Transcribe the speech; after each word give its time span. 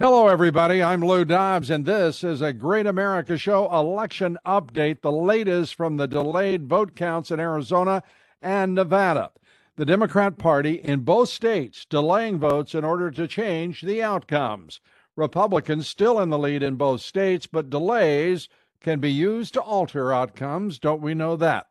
Hello, 0.00 0.28
everybody. 0.28 0.80
I'm 0.80 1.04
Lou 1.04 1.24
Dobbs, 1.24 1.70
and 1.70 1.84
this 1.84 2.22
is 2.22 2.40
a 2.40 2.52
Great 2.52 2.86
America 2.86 3.36
Show 3.36 3.68
election 3.76 4.38
update, 4.46 5.00
the 5.00 5.10
latest 5.10 5.74
from 5.74 5.96
the 5.96 6.06
delayed 6.06 6.68
vote 6.68 6.94
counts 6.94 7.32
in 7.32 7.40
Arizona 7.40 8.04
and 8.40 8.76
Nevada. 8.76 9.32
The 9.74 9.84
Democrat 9.84 10.38
Party 10.38 10.74
in 10.74 11.00
both 11.00 11.30
states 11.30 11.84
delaying 11.84 12.38
votes 12.38 12.76
in 12.76 12.84
order 12.84 13.10
to 13.10 13.26
change 13.26 13.82
the 13.82 14.00
outcomes. 14.00 14.80
Republicans 15.16 15.88
still 15.88 16.20
in 16.20 16.30
the 16.30 16.38
lead 16.38 16.62
in 16.62 16.76
both 16.76 17.00
states, 17.00 17.48
but 17.48 17.68
delays 17.68 18.48
can 18.80 19.00
be 19.00 19.10
used 19.10 19.54
to 19.54 19.60
alter 19.60 20.12
outcomes. 20.12 20.78
Don't 20.78 21.02
we 21.02 21.12
know 21.12 21.34
that? 21.34 21.66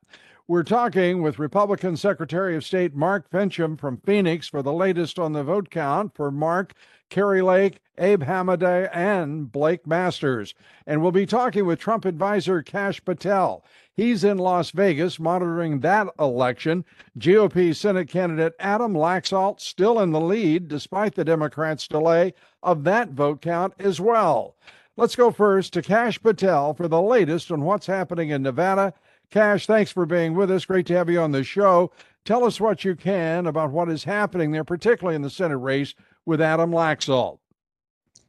We're 0.50 0.64
talking 0.64 1.22
with 1.22 1.40
Republican 1.40 1.98
Secretary 1.98 2.56
of 2.56 2.64
State 2.64 2.96
Mark 2.96 3.30
Finchem 3.30 3.78
from 3.78 3.98
Phoenix 3.98 4.48
for 4.48 4.62
the 4.62 4.72
latest 4.72 5.20
on 5.20 5.34
the 5.34 5.44
vote 5.44 5.70
count. 5.70 6.16
For 6.16 6.32
Mark, 6.32 6.74
Kari 7.10 7.42
Lake, 7.42 7.82
Abe 7.98 8.24
Hamadeh, 8.24 8.90
and 8.94 9.52
Blake 9.52 9.86
Masters. 9.86 10.56
And 10.86 11.02
we'll 11.02 11.12
be 11.12 11.26
talking 11.26 11.66
with 11.66 11.80
Trump 11.80 12.06
advisor 12.06 12.62
Kash 12.62 13.04
Patel. 13.04 13.62
He's 13.94 14.24
in 14.24 14.38
Las 14.38 14.72
Vegas 14.72 15.20
monitoring 15.20 15.82
that 15.82 16.08
election. 16.18 16.86
GOP 17.20 17.76
Senate 17.76 18.08
candidate 18.08 18.54
Adam 18.58 18.94
Laxalt 18.94 19.60
still 19.60 20.00
in 20.00 20.12
the 20.12 20.22
lead 20.22 20.70
despite 20.70 21.16
the 21.16 21.26
Democrats' 21.26 21.90
delay 21.90 22.34
of 22.64 22.86
that 22.86 23.10
vote 23.10 23.42
count 23.42 23.74
as 23.80 24.00
well. 24.00 24.56
Let's 24.96 25.18
go 25.18 25.30
first 25.30 25.74
to 25.74 25.82
Kash 25.82 26.22
Patel 26.22 26.74
for 26.74 26.88
the 26.88 27.02
latest 27.02 27.52
on 27.52 27.66
what's 27.66 27.88
happening 27.88 28.30
in 28.30 28.44
Nevada. 28.44 28.94
Kash, 29.30 29.68
thanks 29.68 29.92
for 29.92 30.06
being 30.06 30.36
with 30.36 30.50
us. 30.50 30.66
Great 30.66 30.86
to 30.88 30.96
have 30.96 31.10
you 31.10 31.20
on 31.20 31.32
the 31.32 31.44
show. 31.44 31.92
Tell 32.24 32.46
us 32.46 32.60
what 32.60 32.86
you 32.86 32.96
can 32.96 33.46
about 33.48 33.72
what 33.72 33.90
is 33.90 34.04
happening 34.04 34.52
there, 34.52 34.64
particularly 34.64 35.16
in 35.16 35.22
the 35.22 35.30
Senate 35.30 35.58
race 35.58 35.94
with 36.26 36.42
Adam 36.42 36.72
Laxalt. 36.72 37.40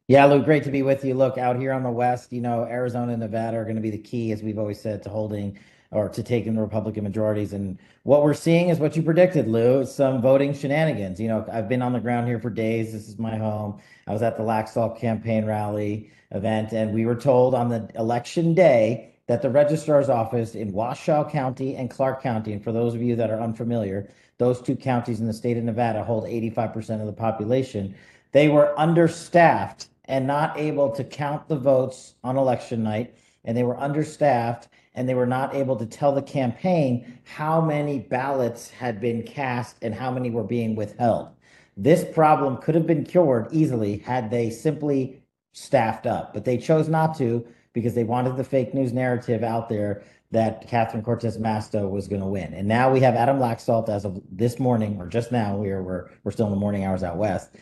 Yeah, 0.08 0.24
Lou, 0.24 0.42
great 0.42 0.64
to 0.64 0.70
be 0.70 0.82
with 0.82 1.04
you. 1.04 1.14
Look, 1.14 1.36
out 1.36 1.58
here 1.58 1.72
on 1.72 1.82
the 1.82 1.90
West, 1.90 2.32
you 2.32 2.40
know, 2.40 2.64
Arizona 2.64 3.12
and 3.12 3.20
Nevada 3.20 3.58
are 3.58 3.64
going 3.64 3.76
to 3.76 3.82
be 3.82 3.90
the 3.90 3.98
key, 3.98 4.32
as 4.32 4.42
we've 4.42 4.58
always 4.58 4.80
said, 4.80 5.02
to 5.02 5.10
holding 5.10 5.58
or 5.90 6.08
to 6.08 6.22
taking 6.22 6.54
the 6.54 6.60
Republican 6.60 7.04
majorities. 7.04 7.52
And 7.52 7.78
what 8.02 8.22
we're 8.22 8.34
seeing 8.34 8.68
is 8.68 8.78
what 8.78 8.96
you 8.96 9.02
predicted, 9.02 9.48
Lou. 9.48 9.84
some 9.84 10.20
voting 10.20 10.54
shenanigans. 10.54 11.20
You 11.20 11.28
know, 11.28 11.46
I've 11.52 11.68
been 11.68 11.82
on 11.82 11.92
the 11.92 12.00
ground 12.00 12.26
here 12.26 12.40
for 12.40 12.50
days. 12.50 12.92
This 12.92 13.08
is 13.08 13.18
my 13.18 13.36
home. 13.36 13.80
I 14.06 14.12
was 14.12 14.22
at 14.22 14.36
the 14.36 14.42
Laxalt 14.42 14.98
campaign 14.98 15.44
rally 15.44 16.10
event, 16.30 16.72
and 16.72 16.92
we 16.92 17.06
were 17.06 17.14
told 17.14 17.54
on 17.54 17.68
the 17.68 17.88
election 17.94 18.54
day 18.54 19.14
that 19.28 19.42
the 19.42 19.50
registrar's 19.50 20.08
office 20.08 20.54
in 20.54 20.72
Washoe 20.72 21.28
County 21.30 21.76
and 21.76 21.90
Clark 21.90 22.22
County, 22.22 22.54
and 22.54 22.64
for 22.64 22.72
those 22.72 22.94
of 22.94 23.02
you 23.02 23.14
that 23.14 23.30
are 23.30 23.40
unfamiliar, 23.40 24.10
those 24.38 24.60
two 24.60 24.74
counties 24.74 25.20
in 25.20 25.26
the 25.26 25.32
state 25.32 25.56
of 25.56 25.64
Nevada 25.64 26.02
hold 26.02 26.24
85% 26.24 27.00
of 27.00 27.06
the 27.06 27.12
population. 27.12 27.94
They 28.32 28.48
were 28.48 28.78
understaffed 28.78 29.88
and 30.06 30.26
not 30.26 30.58
able 30.58 30.90
to 30.92 31.04
count 31.04 31.46
the 31.46 31.58
votes 31.58 32.14
on 32.24 32.38
election 32.38 32.82
night, 32.82 33.14
and 33.44 33.56
they 33.56 33.62
were 33.62 33.78
understaffed 33.78 34.68
and 34.94 35.08
they 35.08 35.14
were 35.14 35.26
not 35.26 35.54
able 35.54 35.76
to 35.76 35.86
tell 35.86 36.12
the 36.12 36.22
campaign 36.22 37.20
how 37.22 37.60
many 37.60 38.00
ballots 38.00 38.70
had 38.70 39.00
been 39.00 39.22
cast 39.22 39.76
and 39.82 39.94
how 39.94 40.10
many 40.10 40.30
were 40.30 40.42
being 40.42 40.74
withheld. 40.74 41.28
This 41.76 42.04
problem 42.12 42.56
could 42.56 42.74
have 42.74 42.86
been 42.86 43.04
cured 43.04 43.46
easily 43.52 43.98
had 43.98 44.30
they 44.30 44.50
simply 44.50 45.22
staffed 45.52 46.06
up, 46.06 46.34
but 46.34 46.44
they 46.44 46.56
chose 46.58 46.88
not 46.88 47.16
to 47.18 47.46
because 47.78 47.94
they 47.94 48.02
wanted 48.02 48.36
the 48.36 48.42
fake 48.42 48.74
news 48.74 48.92
narrative 48.92 49.44
out 49.44 49.68
there 49.68 50.02
that 50.32 50.66
Catherine 50.66 51.04
Cortez 51.04 51.38
Masto 51.38 51.88
was 51.88 52.08
going 52.08 52.20
to 52.20 52.26
win. 52.26 52.52
And 52.52 52.66
now 52.66 52.92
we 52.92 52.98
have 53.00 53.14
Adam 53.14 53.38
Laxalt 53.38 53.88
as 53.88 54.04
of 54.04 54.20
this 54.28 54.58
morning, 54.58 54.96
or 54.98 55.06
just 55.06 55.30
now, 55.30 55.56
we 55.56 55.70
are, 55.70 55.80
we're, 55.80 56.10
we're 56.24 56.32
still 56.32 56.46
in 56.46 56.52
the 56.52 56.58
morning 56.58 56.84
hours 56.84 57.04
out 57.04 57.16
west. 57.16 57.54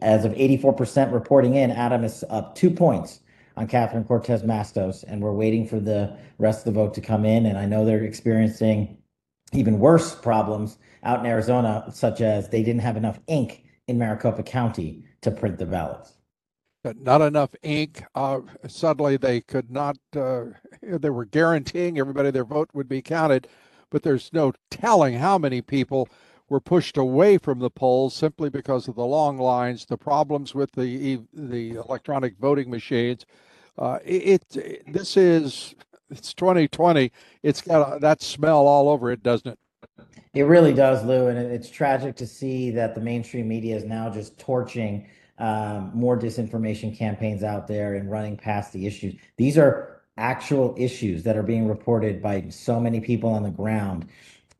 As 0.00 0.24
of 0.24 0.32
84% 0.32 1.12
reporting 1.12 1.54
in, 1.54 1.70
Adam 1.70 2.02
is 2.02 2.24
up 2.28 2.56
two 2.56 2.70
points 2.70 3.20
on 3.56 3.68
Catherine 3.68 4.02
Cortez 4.02 4.42
Mastos, 4.42 5.04
and 5.06 5.22
we're 5.22 5.32
waiting 5.32 5.64
for 5.64 5.78
the 5.78 6.18
rest 6.38 6.66
of 6.66 6.74
the 6.74 6.80
vote 6.80 6.92
to 6.94 7.00
come 7.00 7.24
in. 7.24 7.46
And 7.46 7.56
I 7.56 7.66
know 7.66 7.84
they're 7.84 8.02
experiencing 8.02 8.98
even 9.52 9.78
worse 9.78 10.12
problems 10.12 10.78
out 11.04 11.20
in 11.20 11.26
Arizona, 11.26 11.84
such 11.92 12.20
as 12.20 12.48
they 12.48 12.64
didn't 12.64 12.82
have 12.82 12.96
enough 12.96 13.20
ink 13.28 13.62
in 13.86 13.96
Maricopa 13.96 14.42
County 14.42 15.04
to 15.20 15.30
print 15.30 15.58
the 15.58 15.66
ballots 15.66 16.14
not 16.84 17.22
enough 17.22 17.54
ink. 17.62 18.02
Uh, 18.14 18.40
suddenly, 18.66 19.16
they 19.16 19.40
could 19.40 19.70
not. 19.70 19.96
Uh, 20.14 20.46
they 20.82 21.10
were 21.10 21.24
guaranteeing 21.24 21.98
everybody 21.98 22.30
their 22.30 22.44
vote 22.44 22.70
would 22.72 22.88
be 22.88 23.02
counted, 23.02 23.48
but 23.90 24.02
there's 24.02 24.32
no 24.32 24.52
telling 24.70 25.14
how 25.14 25.38
many 25.38 25.62
people 25.62 26.08
were 26.48 26.60
pushed 26.60 26.96
away 26.96 27.38
from 27.38 27.60
the 27.60 27.70
polls 27.70 28.14
simply 28.14 28.50
because 28.50 28.88
of 28.88 28.94
the 28.94 29.06
long 29.06 29.38
lines, 29.38 29.86
the 29.86 29.96
problems 29.96 30.54
with 30.54 30.72
the 30.72 31.20
the 31.32 31.70
electronic 31.72 32.36
voting 32.38 32.70
machines. 32.70 33.24
Uh, 33.78 33.98
it, 34.04 34.44
it, 34.56 34.92
this 34.92 35.16
is 35.16 35.74
it's 36.10 36.34
2020. 36.34 37.10
It's 37.42 37.62
got 37.62 37.96
a, 37.96 37.98
that 38.00 38.20
smell 38.22 38.66
all 38.66 38.88
over 38.88 39.10
it, 39.10 39.22
doesn't 39.22 39.52
it? 39.52 39.58
It 40.34 40.42
really 40.44 40.72
does, 40.72 41.04
Lou, 41.04 41.28
and 41.28 41.38
it's 41.38 41.70
tragic 41.70 42.16
to 42.16 42.26
see 42.26 42.70
that 42.70 42.94
the 42.94 43.00
mainstream 43.00 43.48
media 43.48 43.76
is 43.76 43.84
now 43.84 44.10
just 44.10 44.38
torching 44.38 45.06
um, 45.42 45.90
more 45.92 46.16
disinformation 46.16 46.96
campaigns 46.96 47.42
out 47.42 47.66
there 47.66 47.96
and 47.96 48.08
running 48.08 48.36
past 48.36 48.72
the 48.72 48.86
issues. 48.86 49.16
These 49.36 49.58
are 49.58 50.00
actual 50.16 50.72
issues 50.78 51.24
that 51.24 51.36
are 51.36 51.42
being 51.42 51.66
reported 51.66 52.22
by 52.22 52.48
so 52.48 52.78
many 52.78 53.00
people 53.00 53.30
on 53.30 53.42
the 53.42 53.50
ground, 53.50 54.06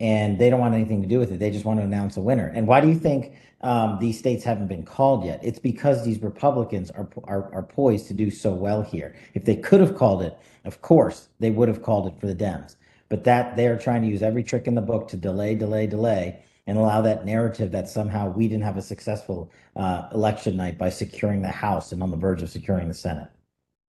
and 0.01 0.41
they 0.41 0.51
don't 0.51 0.59
want 0.59 0.75
anything 0.75 1.01
to 1.01 1.07
do 1.07 1.21
with 1.21 1.31
it. 1.31 1.39
They 1.39 1.53
just 1.53 1.65
want 1.65 1.79
to 1.79 1.85
announce 1.85 2.17
a 2.17 2.21
winner. 2.21 2.51
And 2.53 2.67
why 2.67 2.81
do 2.81 2.89
you 2.89 2.99
think 2.99 3.37
um, 3.61 3.99
these 4.01 4.19
states 4.19 4.43
haven't 4.43 4.67
been 4.67 4.85
called 4.85 5.25
yet? 5.25 5.39
It's 5.45 5.61
because 5.61 6.05
these 6.05 6.21
Republicans 6.21 6.91
are, 6.91 7.09
are 7.25 7.55
are 7.55 7.63
poised 7.63 8.09
to 8.09 8.15
do 8.15 8.29
so 8.29 8.53
well 8.53 8.83
here. 8.83 9.15
If 9.35 9.45
they 9.45 9.55
could 9.55 9.79
have 9.79 9.95
called 9.95 10.21
it, 10.23 10.37
of 10.65 10.83
course 10.83 11.29
they 11.39 11.51
would 11.51 11.69
have 11.69 11.83
called 11.83 12.09
it 12.09 12.19
for 12.19 12.27
the 12.27 12.35
Dems. 12.35 12.75
But 13.09 13.23
that 13.23 13.57
they 13.57 13.69
are 13.69 13.79
trying 13.79 14.03
to 14.03 14.09
use 14.09 14.23
every 14.23 14.43
trick 14.43 14.67
in 14.67 14.75
the 14.75 14.81
book 14.81 15.07
to 15.09 15.17
delay, 15.17 15.55
delay, 15.55 15.87
delay 15.87 16.43
and 16.67 16.79
allow 16.79 17.01
that 17.03 17.25
narrative 17.25 17.73
that 17.73 17.89
somehow 17.89 18.31
we 18.31 18.49
didn't 18.49 18.63
have 18.65 18.77
a 18.77 18.83
successful 18.83 19.51
uh, 19.77 20.09
election 20.13 20.57
night 20.57 20.79
by 20.79 20.89
securing 20.89 21.43
the 21.43 21.49
House 21.49 21.93
and 21.93 22.03
on 22.03 22.11
the 22.11 22.17
verge 22.17 22.43
of 22.43 22.51
securing 22.51 22.89
the 22.89 22.95
Senate. 22.95 23.29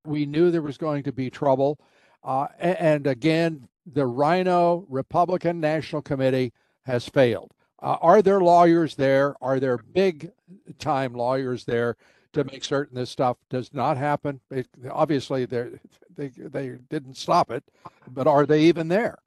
We 0.06 0.25
knew 0.25 0.51
there 0.51 0.61
was 0.61 0.78
going 0.78 1.03
to 1.03 1.11
be 1.11 1.29
trouble. 1.29 1.79
Uh, 2.23 2.47
and 2.59 3.06
again, 3.06 3.67
the 3.85 4.06
RINO 4.06 4.85
Republican 4.89 5.59
National 5.59 6.01
Committee 6.01 6.53
has 6.85 7.07
failed. 7.07 7.51
Uh, 7.81 7.97
are 8.01 8.22
there 8.22 8.39
lawyers 8.39 8.95
there? 8.95 9.35
Are 9.41 9.59
there 9.59 9.78
big 9.78 10.31
time 10.79 11.13
lawyers 11.13 11.66
there 11.66 11.97
to 12.31 12.44
make 12.45 12.63
certain 12.63 12.95
this 12.95 13.09
stuff 13.09 13.38
does 13.50 13.73
not 13.73 13.97
happen? 13.97 14.40
It, 14.50 14.67
obviously, 14.90 15.45
they 15.45 15.69
they 16.16 16.78
didn't 16.90 17.17
stop 17.17 17.51
it, 17.51 17.63
but 18.07 18.25
are 18.25 18.45
they 18.45 18.63
even 18.63 18.88
there? 18.88 19.19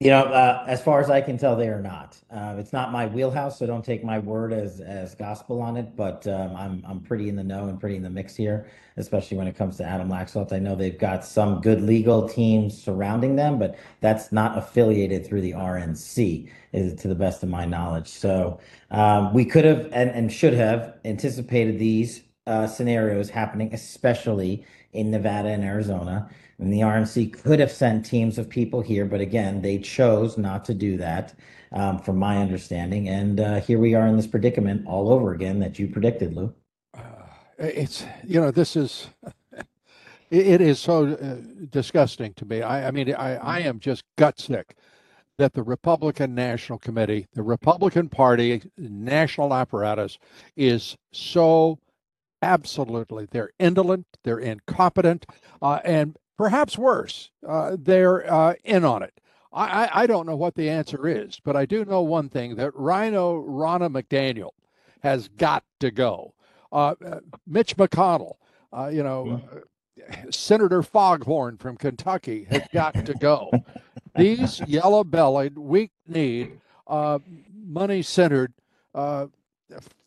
You 0.00 0.10
know, 0.10 0.24
uh, 0.24 0.62
as 0.68 0.82
far 0.82 1.00
as 1.00 1.08
I 1.08 1.22
can 1.22 1.38
tell, 1.38 1.56
they 1.56 1.68
are 1.68 1.80
not. 1.80 2.18
Uh, 2.30 2.56
it's 2.58 2.74
not 2.74 2.92
my 2.92 3.06
wheelhouse, 3.06 3.58
so 3.58 3.66
don't 3.66 3.82
take 3.82 4.04
my 4.04 4.18
word 4.18 4.52
as 4.52 4.82
as 4.82 5.14
gospel 5.14 5.62
on 5.62 5.78
it. 5.78 5.96
But 5.96 6.26
um, 6.26 6.54
I'm 6.54 6.84
I'm 6.86 7.00
pretty 7.00 7.30
in 7.30 7.36
the 7.36 7.42
know 7.42 7.68
and 7.68 7.80
pretty 7.80 7.96
in 7.96 8.02
the 8.02 8.10
mix 8.10 8.36
here, 8.36 8.66
especially 8.98 9.38
when 9.38 9.46
it 9.46 9.56
comes 9.56 9.78
to 9.78 9.84
Adam 9.84 10.10
Laxalt. 10.10 10.52
I 10.52 10.58
know 10.58 10.74
they've 10.74 10.98
got 10.98 11.24
some 11.24 11.62
good 11.62 11.80
legal 11.80 12.28
teams 12.28 12.76
surrounding 12.76 13.36
them, 13.36 13.58
but 13.58 13.78
that's 14.02 14.32
not 14.32 14.58
affiliated 14.58 15.26
through 15.26 15.40
the 15.40 15.52
RNC, 15.52 16.50
is 16.74 16.94
to 17.00 17.08
the 17.08 17.14
best 17.14 17.42
of 17.42 17.48
my 17.48 17.64
knowledge. 17.64 18.08
So 18.08 18.60
um, 18.90 19.32
we 19.32 19.46
could 19.46 19.64
have 19.64 19.88
and, 19.92 20.10
and 20.10 20.30
should 20.30 20.52
have 20.52 20.98
anticipated 21.06 21.78
these 21.78 22.22
uh, 22.46 22.66
scenarios 22.66 23.30
happening, 23.30 23.72
especially 23.72 24.66
in 24.92 25.10
Nevada 25.10 25.48
and 25.48 25.64
Arizona. 25.64 26.28
And 26.58 26.72
the 26.72 26.80
RNC 26.80 27.42
could 27.42 27.60
have 27.60 27.70
sent 27.70 28.06
teams 28.06 28.38
of 28.38 28.48
people 28.48 28.80
here, 28.80 29.04
but 29.04 29.20
again, 29.20 29.60
they 29.60 29.78
chose 29.78 30.38
not 30.38 30.64
to 30.66 30.74
do 30.74 30.96
that, 30.96 31.34
um, 31.72 31.98
from 31.98 32.16
my 32.16 32.38
understanding. 32.38 33.08
And 33.08 33.40
uh, 33.40 33.60
here 33.60 33.78
we 33.78 33.94
are 33.94 34.06
in 34.06 34.16
this 34.16 34.26
predicament 34.26 34.86
all 34.86 35.10
over 35.10 35.34
again 35.34 35.58
that 35.60 35.78
you 35.78 35.88
predicted, 35.88 36.34
Lou. 36.34 36.54
Uh, 36.94 37.00
it's 37.58 38.04
you 38.24 38.40
know 38.40 38.50
this 38.50 38.76
is 38.76 39.08
it 40.30 40.60
is 40.60 40.78
so 40.78 41.08
uh, 41.08 41.36
disgusting 41.70 42.32
to 42.34 42.46
me. 42.46 42.62
I, 42.62 42.88
I 42.88 42.90
mean, 42.90 43.14
I, 43.14 43.36
I 43.36 43.58
am 43.60 43.78
just 43.78 44.04
gut 44.16 44.40
sick 44.40 44.76
that 45.38 45.52
the 45.52 45.62
Republican 45.62 46.34
National 46.34 46.78
Committee, 46.78 47.26
the 47.34 47.42
Republican 47.42 48.08
Party 48.08 48.62
national 48.78 49.52
apparatus, 49.52 50.18
is 50.56 50.96
so 51.12 51.78
Absolutely. 52.42 53.26
They're 53.30 53.50
indolent, 53.58 54.06
they're 54.22 54.38
incompetent, 54.38 55.26
uh, 55.62 55.80
and 55.84 56.16
perhaps 56.36 56.78
worse, 56.78 57.30
uh, 57.46 57.76
they're 57.78 58.30
uh, 58.32 58.54
in 58.64 58.84
on 58.84 59.02
it. 59.02 59.12
I, 59.52 60.02
I, 60.02 60.06
don't 60.06 60.26
know 60.26 60.36
what 60.36 60.54
the 60.54 60.68
answer 60.68 61.08
is, 61.08 61.40
but 61.42 61.56
I 61.56 61.64
do 61.64 61.86
know 61.86 62.02
one 62.02 62.28
thing 62.28 62.56
that 62.56 62.74
RINO 62.74 63.42
Ronna 63.44 63.90
McDaniel 63.90 64.50
has 65.00 65.28
got 65.28 65.64
to 65.80 65.90
go. 65.90 66.34
Uh, 66.70 66.94
uh, 67.06 67.20
Mitch 67.46 67.74
McConnell, 67.78 68.34
uh, 68.76 68.88
you 68.92 69.02
know, 69.02 69.40
Senator 70.30 70.82
Foghorn 70.82 71.56
from 71.56 71.78
Kentucky 71.78 72.44
has 72.50 72.64
got 72.70 73.06
to 73.06 73.14
go. 73.14 73.50
These 74.16 74.60
yellow 74.66 75.04
bellied, 75.04 75.56
weak 75.56 75.92
kneed, 76.06 76.60
money 76.86 78.02
centered 78.02 78.52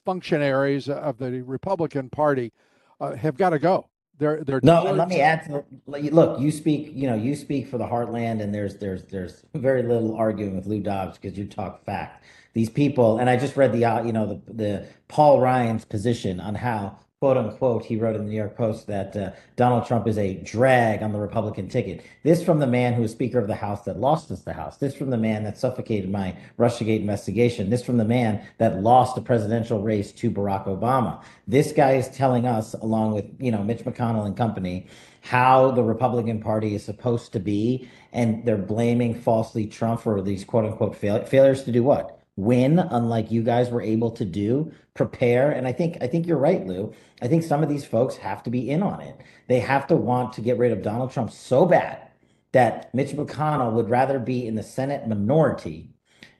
functionaries 0.05 0.89
of 0.89 1.17
the 1.17 1.41
Republican 1.41 2.09
Party 2.09 2.51
uh, 2.99 3.15
have 3.15 3.37
got 3.37 3.51
to 3.51 3.59
go. 3.59 3.88
They're 4.19 4.43
they're 4.43 4.59
no. 4.61 4.85
And 4.85 4.97
let 4.97 5.07
me 5.07 5.21
add 5.21 5.45
to 5.45 5.63
look. 5.87 6.39
You 6.39 6.51
speak. 6.51 6.91
You 6.93 7.07
know, 7.07 7.15
you 7.15 7.35
speak 7.35 7.67
for 7.67 7.77
the 7.77 7.85
heartland, 7.85 8.41
and 8.41 8.53
there's 8.53 8.75
there's 8.75 9.03
there's 9.05 9.43
very 9.55 9.81
little 9.81 10.15
arguing 10.15 10.55
with 10.57 10.67
Lou 10.67 10.81
Dobbs 10.81 11.17
because 11.17 11.37
you 11.37 11.45
talk 11.45 11.83
fact. 11.85 12.25
These 12.53 12.69
people, 12.69 13.19
and 13.19 13.29
I 13.29 13.37
just 13.37 13.55
read 13.55 13.71
the 13.71 13.85
uh, 13.85 14.03
you 14.03 14.11
know 14.11 14.27
the 14.27 14.53
the 14.53 14.87
Paul 15.07 15.39
Ryan's 15.39 15.85
position 15.85 16.41
on 16.41 16.55
how 16.55 16.99
quote 17.21 17.35
unquote, 17.35 17.83
he 17.83 17.97
wrote 17.97 18.15
in 18.15 18.23
the 18.23 18.29
New 18.29 18.37
York 18.37 18.55
Post 18.55 18.87
that 18.87 19.13
uh, 19.13 19.31
Donald 19.57 19.85
Trump 19.85 20.07
is 20.07 20.17
a 20.17 20.35
drag 20.35 21.03
on 21.03 21.11
the 21.11 21.19
Republican 21.19 21.67
ticket. 21.67 22.01
This 22.23 22.41
from 22.41 22.59
the 22.59 22.67
man 22.67 22.93
who 22.93 23.01
was 23.01 23.11
Speaker 23.11 23.39
of 23.39 23.47
the 23.47 23.55
House 23.55 23.83
that 23.83 23.99
lost 23.99 24.31
us 24.31 24.39
the 24.43 24.53
House. 24.53 24.77
This 24.77 24.95
from 24.95 25.09
the 25.09 25.17
man 25.17 25.43
that 25.43 25.57
suffocated 25.57 26.09
my 26.09 26.33
Russiagate 26.57 27.01
investigation. 27.01 27.69
This 27.69 27.83
from 27.83 27.97
the 27.97 28.05
man 28.05 28.41
that 28.57 28.81
lost 28.81 29.15
the 29.15 29.21
presidential 29.21 29.81
race 29.81 30.13
to 30.13 30.31
Barack 30.31 30.65
Obama. 30.67 31.21
This 31.45 31.73
guy 31.73 31.95
is 31.95 32.07
telling 32.07 32.47
us, 32.47 32.73
along 32.75 33.15
with 33.15 33.25
you 33.37 33.51
know 33.51 33.65
Mitch 33.65 33.79
McConnell 33.79 34.25
and 34.25 34.37
company, 34.37 34.87
how 35.19 35.71
the 35.71 35.83
Republican 35.83 36.39
Party 36.39 36.73
is 36.73 36.85
supposed 36.85 37.33
to 37.33 37.39
be, 37.41 37.89
and 38.13 38.45
they're 38.45 38.55
blaming 38.57 39.13
falsely 39.13 39.67
Trump 39.67 39.99
for 39.99 40.21
these 40.21 40.45
quote 40.45 40.63
unquote 40.63 40.95
fail- 40.95 41.25
failures 41.25 41.63
to 41.63 41.73
do 41.73 41.83
what 41.83 42.18
win 42.39 42.79
unlike 42.79 43.31
you 43.31 43.43
guys 43.43 43.69
were 43.69 43.81
able 43.81 44.11
to 44.11 44.25
do 44.25 44.71
prepare. 44.93 45.51
And 45.51 45.67
i 45.67 45.71
think 45.71 45.97
i 46.01 46.07
think 46.07 46.27
you're 46.27 46.37
right 46.37 46.65
lou. 46.65 46.93
I 47.21 47.27
think 47.27 47.43
some 47.43 47.63
of 47.63 47.69
these 47.69 47.85
folks 47.85 48.15
have 48.17 48.43
to 48.43 48.49
be 48.49 48.69
in 48.69 48.81
on 48.81 49.01
it. 49.01 49.19
They 49.47 49.59
have 49.59 49.87
to 49.87 49.95
want 49.95 50.33
to 50.33 50.41
get 50.41 50.57
rid 50.57 50.71
of 50.71 50.81
donald 50.81 51.11
trump 51.11 51.31
so 51.31 51.65
bad 51.65 52.09
that 52.51 52.93
mitch 52.93 53.11
mcconnell 53.11 53.73
would 53.73 53.89
rather 53.89 54.19
be 54.19 54.47
in 54.47 54.55
the 54.55 54.63
senate 54.63 55.07
minority 55.07 55.89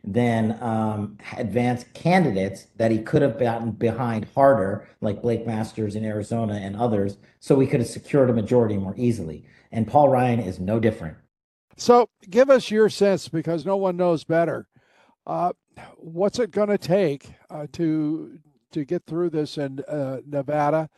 than 0.04 0.57
um, 0.62 1.18
advance 1.38 1.86
candidates 1.94 2.68
that 2.78 2.92
he 2.92 3.00
could 3.00 3.22
have 3.22 3.38
gotten 3.38 3.72
behind 3.72 4.25
harder 4.34 4.88
like 5.02 5.22
blake 5.22 5.45
masters 5.45 5.95
in 5.95 6.06
arizona 6.06 6.54
and 6.54 6.75
others 6.75 7.18
so 7.40 7.56
we 7.56 7.68
could 7.68 7.81
have 7.81 7.90
secured 7.90 8.30
a 8.30 8.34
majority 8.34 8.78
more 8.78 8.95
easily. 8.98 9.45
And 9.72 9.88
paul 9.88 10.10
ryan 10.10 10.40
is 10.40 10.60
no 10.60 10.80
different. 10.80 11.18
So 11.78 12.10
give 12.30 12.50
us 12.50 12.72
your 12.72 12.90
sense 12.90 13.28
because 13.28 13.66
no 13.66 13.78
one 13.78 13.98
knows 13.98 14.24
better 14.24 14.68
uh, 15.30 15.54
what's 15.98 16.40
it 16.40 16.52
going 16.52 16.70
to 16.70 16.78
take 16.78 17.31
uh, 17.50 17.68
to 17.74 18.40
to 18.72 18.84
get 18.84 19.06
through 19.06 19.30
this 19.30 19.58
in 19.58 19.80
uh, 19.88 20.18
Nevada, 20.26 20.90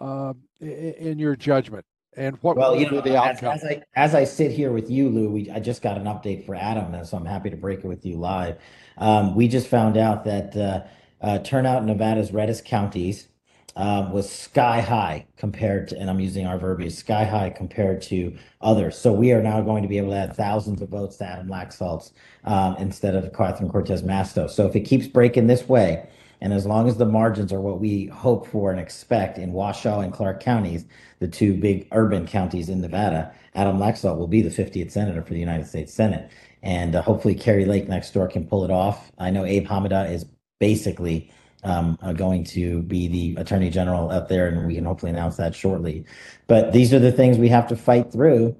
in, 0.00 0.34
in, 0.60 1.18
your 1.18 1.36
judgment? 1.36 1.84
And 2.16 2.36
what 2.42 2.56
well, 2.56 2.76
you 2.76 2.88
know, 2.90 3.00
the 3.00 3.16
outcome? 3.16 3.54
As, 3.54 3.64
as, 3.64 3.70
I 3.70 3.82
as 3.96 4.14
I 4.14 4.24
sit 4.24 4.52
here 4.52 4.70
with 4.70 4.90
you, 4.90 5.08
Lou, 5.08 5.30
we, 5.30 5.50
I 5.50 5.58
just 5.58 5.82
got 5.82 5.96
an 5.98 6.04
update 6.04 6.46
for 6.46 6.54
Adam, 6.54 6.94
and 6.94 7.06
so 7.06 7.16
I'm 7.16 7.26
happy 7.26 7.50
to 7.50 7.56
break 7.56 7.80
it 7.80 7.86
with 7.86 8.06
you 8.06 8.16
live. 8.16 8.58
Um, 8.98 9.34
we 9.34 9.48
just 9.48 9.66
found 9.66 9.96
out 9.96 10.24
that 10.24 10.56
uh, 10.56 10.82
uh, 11.20 11.38
turnout 11.38 11.82
in 11.82 11.86
Nevada's 11.86 12.32
reddest 12.32 12.64
counties 12.64 13.28
um, 13.76 14.12
was 14.12 14.30
sky 14.30 14.80
high 14.80 15.26
compared 15.36 15.88
to, 15.88 15.98
and 15.98 16.10
I'm 16.10 16.20
using 16.20 16.46
our 16.46 16.58
verbiage, 16.58 16.94
sky 16.94 17.24
high 17.24 17.50
compared 17.50 18.02
to 18.02 18.36
others. 18.60 18.98
So 18.98 19.12
we 19.12 19.32
are 19.32 19.42
now 19.42 19.60
going 19.60 19.82
to 19.82 19.88
be 19.88 19.98
able 19.98 20.10
to 20.10 20.16
add 20.16 20.36
thousands 20.36 20.82
of 20.82 20.90
votes 20.90 21.16
to 21.16 21.24
Adam 21.24 21.48
Laxalt's 21.48 22.12
um, 22.44 22.76
instead 22.78 23.14
of 23.14 23.32
Catherine 23.32 23.70
Cortez 23.70 24.02
Masto. 24.02 24.48
So 24.50 24.66
if 24.66 24.76
it 24.76 24.80
keeps 24.80 25.06
breaking 25.06 25.46
this 25.46 25.68
way, 25.68 26.06
and 26.42 26.52
as 26.52 26.66
long 26.66 26.88
as 26.88 26.96
the 26.96 27.06
margins 27.06 27.52
are 27.52 27.60
what 27.60 27.80
we 27.80 28.06
hope 28.06 28.48
for 28.48 28.72
and 28.72 28.80
expect 28.80 29.38
in 29.38 29.52
Washoe 29.52 30.00
and 30.00 30.12
Clark 30.12 30.40
counties, 30.40 30.84
the 31.20 31.28
two 31.28 31.54
big 31.54 31.86
urban 31.92 32.26
counties 32.26 32.68
in 32.68 32.80
Nevada, 32.80 33.32
Adam 33.54 33.78
Laxalt 33.78 34.18
will 34.18 34.26
be 34.26 34.42
the 34.42 34.50
50th 34.50 34.90
senator 34.90 35.22
for 35.22 35.34
the 35.34 35.40
United 35.40 35.68
States 35.68 35.94
Senate. 35.94 36.30
And 36.62 36.96
uh, 36.96 37.02
hopefully 37.02 37.36
Kari 37.36 37.64
Lake 37.64 37.88
next 37.88 38.12
door 38.12 38.26
can 38.26 38.44
pull 38.44 38.64
it 38.64 38.72
off. 38.72 39.12
I 39.18 39.30
know 39.30 39.44
Abe 39.44 39.66
Hamadeh 39.66 40.10
is 40.10 40.26
basically 40.58 41.30
going 41.62 42.44
to 42.44 42.82
be 42.82 43.08
the 43.08 43.40
attorney 43.40 43.70
general 43.70 44.10
up 44.10 44.28
there, 44.28 44.48
and 44.48 44.66
we 44.66 44.74
can 44.74 44.84
hopefully 44.84 45.10
announce 45.10 45.36
that 45.36 45.54
shortly. 45.54 46.04
But 46.46 46.72
these 46.72 46.92
are 46.92 46.98
the 46.98 47.12
things 47.12 47.38
we 47.38 47.48
have 47.48 47.68
to 47.68 47.76
fight 47.76 48.12
through. 48.12 48.56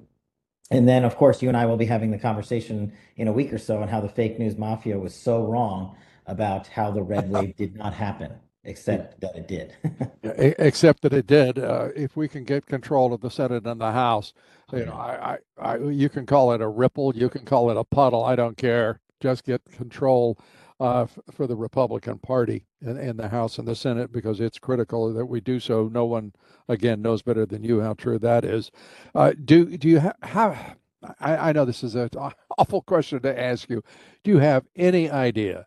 And 0.71 0.87
then, 0.87 1.03
of 1.03 1.15
course, 1.17 1.41
you 1.41 1.49
and 1.49 1.57
I 1.57 1.65
will 1.65 1.77
be 1.77 1.85
having 1.85 2.11
the 2.11 2.17
conversation 2.17 2.93
in 3.17 3.27
a 3.27 3.33
week 3.33 3.53
or 3.53 3.57
so 3.57 3.81
on 3.81 3.87
how 3.87 4.01
the 4.01 4.09
fake 4.09 4.39
news 4.39 4.57
mafia 4.57 4.97
was 4.97 5.13
so 5.13 5.45
wrong 5.45 5.95
about 6.25 6.67
how 6.67 6.89
the 6.89 7.03
red 7.03 7.29
wave 7.29 7.55
did 7.57 7.75
not 7.75 7.93
happen, 7.93 8.33
except 8.63 9.19
that 9.19 9.35
it 9.35 9.47
did. 9.47 9.75
except 10.23 11.01
that 11.01 11.13
it 11.13 11.27
did. 11.27 11.59
Uh, 11.59 11.89
if 11.95 12.15
we 12.15 12.27
can 12.27 12.43
get 12.43 12.65
control 12.65 13.13
of 13.13 13.21
the 13.21 13.29
Senate 13.29 13.67
and 13.67 13.81
the 13.81 13.91
House, 13.91 14.33
you 14.71 14.85
know, 14.85 14.93
I, 14.93 15.37
I, 15.61 15.73
I, 15.73 15.77
you 15.77 16.09
can 16.09 16.25
call 16.25 16.53
it 16.53 16.61
a 16.61 16.67
ripple, 16.67 17.15
you 17.15 17.29
can 17.29 17.45
call 17.45 17.69
it 17.69 17.77
a 17.77 17.83
puddle. 17.83 18.23
I 18.23 18.35
don't 18.35 18.57
care. 18.57 18.99
Just 19.19 19.43
get 19.43 19.61
control 19.71 20.39
uh, 20.79 21.05
for 21.31 21.47
the 21.47 21.55
Republican 21.55 22.19
Party 22.19 22.65
in, 22.81 22.97
in, 22.97 23.17
the 23.17 23.29
House 23.29 23.57
and 23.57 23.67
the 23.67 23.75
Senate 23.75 24.11
because 24.11 24.39
it's 24.39 24.59
critical 24.59 25.13
that 25.13 25.25
we 25.25 25.39
do 25.39 25.59
so. 25.59 25.89
No 25.91 26.05
one, 26.05 26.33
again, 26.67 27.01
knows 27.01 27.21
better 27.21 27.45
than 27.45 27.63
you 27.63 27.81
how 27.81 27.93
true 27.93 28.19
that 28.19 28.43
is. 28.45 28.71
Uh, 29.15 29.33
do 29.43 29.77
do 29.77 29.87
you 29.87 29.99
ha- 29.99 30.13
have? 30.23 30.77
I, 31.19 31.49
I 31.49 31.51
know 31.51 31.65
this 31.65 31.83
is 31.83 31.95
an 31.95 32.09
awful 32.57 32.81
question 32.81 33.21
to 33.21 33.39
ask 33.39 33.69
you. 33.69 33.83
Do 34.23 34.31
you 34.31 34.39
have 34.39 34.65
any 34.75 35.09
idea 35.09 35.65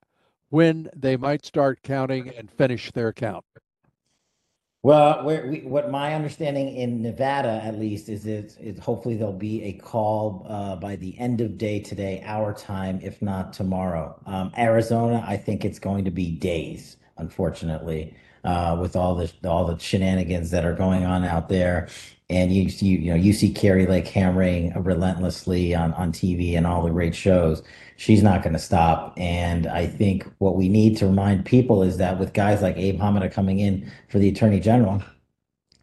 when 0.51 0.89
they 0.95 1.17
might 1.17 1.45
start 1.45 1.83
counting 1.83 2.29
and 2.31 2.51
finish 2.51 2.91
their 2.93 3.13
count? 3.13 3.45
Well, 4.87 5.25
we, 5.25 5.63
what 5.63 5.91
my 5.91 6.15
understanding 6.15 6.77
in 6.77 7.03
Nevada, 7.03 7.61
at 7.65 7.77
least, 7.77 8.09
is 8.09 8.25
is, 8.25 8.57
is 8.59 8.79
hopefully 8.79 9.17
there'll 9.17 9.33
be 9.33 9.65
a 9.65 9.73
call 9.73 10.47
uh, 10.49 10.77
by 10.77 10.95
the 10.95 11.19
end 11.19 11.41
of 11.41 11.59
day 11.59 11.81
today, 11.81 12.23
our 12.25 12.55
time, 12.55 13.01
if 13.03 13.21
not 13.21 13.53
tomorrow. 13.53 14.17
Um, 14.27 14.53
Arizona, 14.57 15.25
I 15.27 15.39
think 15.39 15.65
it's 15.65 15.81
going 15.81 16.05
to 16.05 16.13
be 16.13 16.31
days, 16.31 16.99
unfortunately, 17.17 18.17
uh, 18.45 18.79
with 18.81 18.95
all 18.95 19.17
the 19.17 19.29
all 19.45 19.65
the 19.65 19.77
shenanigans 19.77 20.53
that 20.53 20.65
are 20.65 20.75
going 20.75 21.05
on 21.05 21.25
out 21.25 21.49
there. 21.49 21.89
And 22.29 22.53
you 22.53 22.63
you 22.63 22.99
you 22.99 23.11
know 23.11 23.17
you 23.17 23.33
see 23.33 23.53
Kari 23.53 23.87
Lake 23.87 24.09
hammering 24.09 24.73
relentlessly 24.83 25.75
on 25.75 25.93
on 25.95 26.13
TV 26.13 26.57
and 26.57 26.67
all 26.67 26.83
the 26.83 26.91
great 26.91 27.15
shows 27.15 27.63
she's 27.97 28.23
not 28.23 28.43
going 28.43 28.53
to 28.53 28.59
stop. 28.59 29.15
And 29.17 29.67
I 29.67 29.87
think 29.87 30.27
what 30.39 30.57
we 30.57 30.69
need 30.69 30.97
to 30.99 31.07
remind 31.07 31.45
people 31.45 31.83
is 31.83 31.97
that 31.97 32.19
with 32.19 32.33
guys 32.33 32.63
like 32.63 32.77
Abe 32.77 33.01
Hamadeh 33.01 33.33
coming 33.33 33.59
in 33.59 33.91
for 34.09 34.19
the 34.19 34.29
attorney 34.29 34.61
general, 34.61 35.03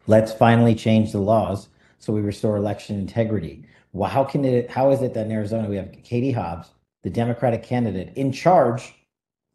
let's 0.06 0.32
finally 0.32 0.74
change 0.74 1.12
the 1.12 1.18
laws 1.18 1.68
so 1.98 2.12
we 2.12 2.20
restore 2.20 2.56
election 2.56 2.98
integrity. 2.98 3.64
Well, 3.92 4.10
how 4.10 4.24
can 4.24 4.44
it? 4.44 4.70
How 4.70 4.90
is 4.90 5.02
it 5.02 5.14
that 5.14 5.26
in 5.26 5.32
Arizona 5.32 5.68
we 5.68 5.76
have 5.76 5.92
Katie 6.02 6.32
Hobbs, 6.32 6.70
the 7.02 7.10
Democratic 7.10 7.62
candidate, 7.62 8.12
in 8.16 8.32
charge 8.32 8.94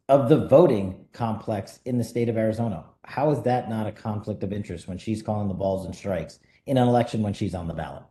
of 0.08 0.28
the 0.28 0.46
voting 0.46 1.06
complex 1.12 1.80
in 1.84 1.98
the 1.98 2.04
state 2.04 2.28
of 2.28 2.36
Arizona? 2.36 2.84
How 3.04 3.30
is 3.30 3.42
that 3.42 3.68
not 3.68 3.86
a 3.86 3.92
conflict 3.92 4.42
of 4.42 4.52
interest 4.52 4.88
when 4.88 4.98
she's 4.98 5.22
calling 5.22 5.48
the 5.48 5.54
balls 5.54 5.84
and 5.84 5.94
strikes 5.94 6.38
in 6.70 6.78
an 6.78 6.86
election 6.86 7.20
when 7.20 7.32
she's 7.32 7.54
on 7.54 7.66
the 7.66 7.74
ballot? 7.74 8.04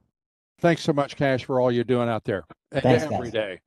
Thanks 0.59 0.81
so 0.81 0.91
much, 0.91 1.15
Kash, 1.15 1.45
for 1.45 1.61
all 1.61 1.71
you're 1.71 1.85
doing 1.85 2.09
out 2.09 2.25
there 2.25 2.43
Thanks, 2.73 3.05
every 3.05 3.31
guys. 3.31 3.31
day. 3.31 3.59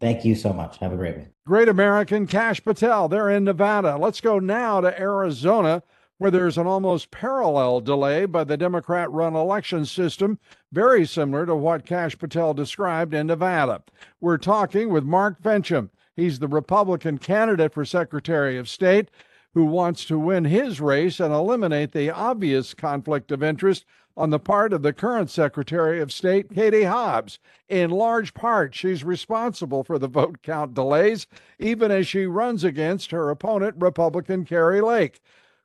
Thank 0.00 0.24
you 0.24 0.34
so 0.34 0.54
much. 0.54 0.78
Have 0.78 0.94
a 0.94 0.96
great 0.96 1.18
one. 1.18 1.28
Great 1.46 1.68
American 1.68 2.26
Kash 2.26 2.64
Patel. 2.64 3.06
They're 3.06 3.28
in 3.28 3.44
Nevada. 3.44 3.98
Let's 3.98 4.22
go 4.22 4.38
now 4.38 4.80
to 4.80 4.98
Arizona, 4.98 5.82
where 6.16 6.30
there's 6.30 6.56
an 6.56 6.66
almost 6.66 7.10
parallel 7.10 7.82
delay 7.82 8.24
by 8.24 8.44
the 8.44 8.56
Democrat 8.56 9.10
run 9.10 9.36
election 9.36 9.84
system, 9.84 10.38
very 10.72 11.06
similar 11.06 11.44
to 11.44 11.54
what 11.54 11.84
Kash 11.84 12.16
Patel 12.18 12.54
described 12.54 13.12
in 13.12 13.26
Nevada. 13.26 13.82
We're 14.22 14.38
talking 14.38 14.88
with 14.88 15.04
Mark 15.04 15.42
Finchem. 15.42 15.90
He's 16.16 16.38
the 16.38 16.48
Republican 16.48 17.18
candidate 17.18 17.74
for 17.74 17.84
Secretary 17.84 18.56
of 18.56 18.70
State 18.70 19.10
who 19.54 19.64
wants 19.64 20.04
to 20.04 20.18
win 20.18 20.44
his 20.44 20.80
race 20.80 21.20
and 21.20 21.34
eliminate 21.34 21.92
the 21.92 22.10
obvious 22.10 22.72
conflict 22.72 23.32
of 23.32 23.42
interest 23.42 23.84
on 24.20 24.28
the 24.28 24.38
part 24.38 24.74
of 24.74 24.82
the 24.82 24.92
current 24.92 25.30
Secretary 25.30 25.98
of 25.98 26.12
State, 26.12 26.54
Katie 26.54 26.82
Hobbs. 26.82 27.38
In 27.70 27.90
large 27.90 28.34
part, 28.34 28.74
she's 28.74 29.02
responsible 29.02 29.82
for 29.82 29.98
the 29.98 30.08
vote 30.08 30.42
count 30.42 30.74
delays, 30.74 31.26
even 31.58 31.90
as 31.90 32.06
she 32.06 32.26
runs 32.26 32.62
against 32.62 33.12
her 33.12 33.30
opponent, 33.30 33.76
Republican 33.78 34.44
Kari 34.44 34.82
Lake. 34.82 35.22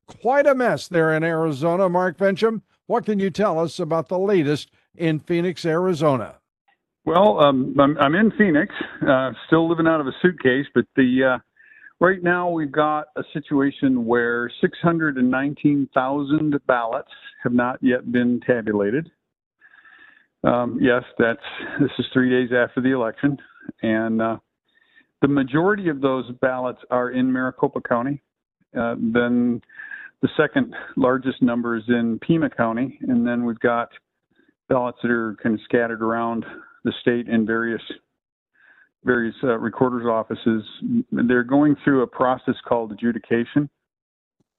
Quite 0.08 0.48
a 0.48 0.56
mess 0.56 0.88
there 0.88 1.14
in 1.14 1.22
Arizona, 1.22 1.90
Mark 1.90 2.18
Finchem. 2.18 2.62
What 2.88 3.06
can 3.06 3.20
you 3.20 3.30
tell 3.30 3.60
us 3.60 3.78
about 3.78 4.08
the 4.08 4.20
latest 4.20 4.72
in 4.96 5.20
Phoenix, 5.20 5.66
Arizona? 5.66 6.36
Well, 7.04 7.42
um, 7.42 7.76
I'm, 7.78 7.98
I'm, 7.98 8.16
in 8.16 8.32
Phoenix, 8.38 8.74
uh, 9.06 9.32
still 9.48 9.68
living 9.68 9.86
out 9.86 10.00
of 10.00 10.08
a 10.08 10.14
suitcase, 10.22 10.66
but 10.74 10.86
the 10.96 11.36
uh, 11.36 11.38
Right 12.02 12.22
now, 12.22 12.50
we've 12.50 12.72
got 12.72 13.08
a 13.16 13.24
situation 13.32 14.06
where 14.06 14.52
619,000 14.60 16.60
ballots 16.68 17.12
have 17.42 17.54
not 17.54 17.82
yet 17.82 18.12
been 18.12 18.42
tabulated. 18.46 19.10
Um, 20.44 20.78
yes, 20.82 21.04
that's 21.18 21.40
this 21.80 21.92
is 21.98 22.06
three 22.12 22.30
days 22.30 22.50
after 22.56 22.82
the 22.82 22.92
election, 22.92 23.38
and 23.82 24.22
uh, 24.22 24.38
the 25.22 25.30
majority 25.30 25.90
of 25.90 26.02
those 26.02 26.30
ballots 26.42 26.82
are 26.92 27.12
in 27.12 27.32
Maricopa 27.32 27.80
County. 27.82 28.22
Uh, 28.78 28.96
then 29.00 29.62
the 30.22 30.30
second 30.38 30.76
largest 30.98 31.42
number 31.42 31.78
is 31.78 31.84
in 31.88 32.20
Pima 32.20 32.50
County, 32.50 33.00
and 33.08 33.26
then 33.26 33.46
we've 33.46 33.60
got 33.60 33.90
ballots 34.68 34.98
that 35.02 35.12
are 35.12 35.38
kind 35.42 35.56
of 35.56 35.62
scattered 35.64 36.02
around 36.02 36.46
the 36.84 36.92
state 37.02 37.30
in 37.30 37.46
various 37.46 37.82
various 39.06 39.36
uh, 39.44 39.58
recorders' 39.58 40.08
offices. 40.08 40.64
They're 41.12 41.44
going 41.44 41.76
through 41.84 42.02
a 42.02 42.08
process 42.08 42.56
called 42.68 42.92
adjudication. 42.92 43.70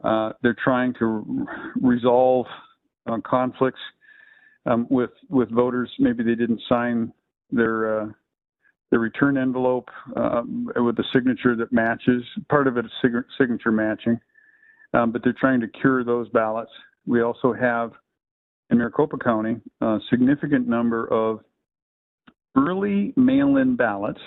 Uh, 0.02 0.32
they're 0.42 0.56
trying 0.62 0.94
to 1.00 1.46
resolve 1.82 2.46
uh, 3.06 3.18
conflicts 3.26 3.80
um, 4.66 4.86
with 4.90 5.10
with 5.28 5.50
voters. 5.50 5.90
Maybe 5.98 6.22
they 6.22 6.34
didn't 6.34 6.60
sign 6.68 7.12
their 7.50 8.02
uh, 8.02 8.06
their 8.90 9.00
return 9.00 9.36
envelope 9.36 9.88
uh, 10.16 10.42
with 10.76 10.98
a 10.98 11.04
signature 11.12 11.56
that 11.56 11.72
matches. 11.72 12.22
Part 12.48 12.68
of 12.68 12.76
it 12.76 12.84
is 12.84 12.90
sig- 13.02 13.24
signature 13.38 13.72
matching, 13.72 14.20
um, 14.94 15.10
but 15.10 15.22
they're 15.24 15.34
trying 15.38 15.60
to 15.60 15.68
cure 15.68 16.04
those 16.04 16.28
ballots. 16.28 16.70
We 17.06 17.22
also 17.22 17.52
have 17.52 17.92
in 18.70 18.78
Maricopa 18.78 19.18
County 19.18 19.56
a 19.80 19.98
significant 20.10 20.68
number 20.68 21.06
of 21.12 21.40
early 22.56 23.12
mail-in 23.16 23.76
ballots 23.76 24.20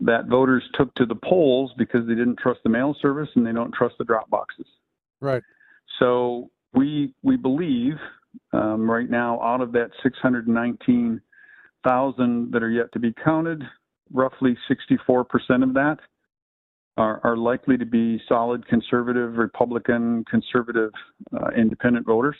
that 0.00 0.26
voters 0.26 0.62
took 0.74 0.92
to 0.94 1.06
the 1.06 1.14
polls 1.14 1.72
because 1.78 2.06
they 2.06 2.14
didn't 2.14 2.38
trust 2.38 2.60
the 2.62 2.68
mail 2.68 2.94
service 3.00 3.30
and 3.34 3.46
they 3.46 3.52
don't 3.52 3.72
trust 3.72 3.94
the 3.98 4.04
drop 4.04 4.28
boxes. 4.28 4.66
Right. 5.20 5.42
So 5.98 6.50
we 6.74 7.14
we 7.22 7.36
believe 7.36 7.94
um, 8.52 8.90
right 8.90 9.08
now 9.08 9.40
out 9.40 9.62
of 9.62 9.72
that 9.72 9.88
619,000 10.02 12.52
that 12.52 12.62
are 12.62 12.70
yet 12.70 12.92
to 12.92 12.98
be 12.98 13.14
counted, 13.24 13.62
roughly 14.12 14.58
64% 14.70 15.62
of 15.62 15.72
that 15.74 15.96
are, 16.96 17.20
are 17.24 17.36
likely 17.36 17.76
to 17.76 17.86
be 17.86 18.20
solid 18.28 18.66
conservative, 18.66 19.36
Republican, 19.36 20.24
conservative, 20.30 20.92
uh, 21.34 21.48
independent 21.56 22.06
voters. 22.06 22.36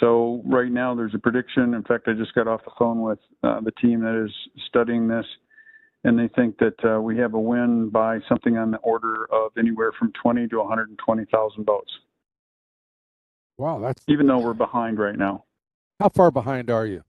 So 0.00 0.42
right 0.46 0.70
now 0.70 0.94
there's 0.94 1.14
a 1.14 1.18
prediction. 1.18 1.74
In 1.74 1.82
fact, 1.82 2.08
I 2.08 2.12
just 2.12 2.34
got 2.34 2.46
off 2.46 2.64
the 2.64 2.70
phone 2.78 3.02
with 3.02 3.18
uh, 3.42 3.60
the 3.60 3.72
team 3.72 4.00
that 4.00 4.24
is 4.24 4.32
studying 4.68 5.08
this, 5.08 5.26
and 6.04 6.18
they 6.18 6.28
think 6.28 6.58
that 6.58 6.84
uh, 6.84 7.00
we 7.00 7.18
have 7.18 7.34
a 7.34 7.40
win 7.40 7.90
by 7.90 8.18
something 8.28 8.56
on 8.56 8.70
the 8.70 8.78
order 8.78 9.26
of 9.32 9.52
anywhere 9.58 9.92
from 9.98 10.12
20 10.22 10.48
to 10.48 10.58
120,000 10.58 11.64
votes. 11.64 11.90
Wow, 13.56 13.80
that's 13.80 14.02
even 14.06 14.28
though 14.28 14.38
we're 14.38 14.54
behind 14.54 14.98
right 14.98 15.18
now. 15.18 15.44
How 15.98 16.08
far 16.10 16.30
behind 16.30 16.70
are 16.70 16.86
you? 16.86 17.02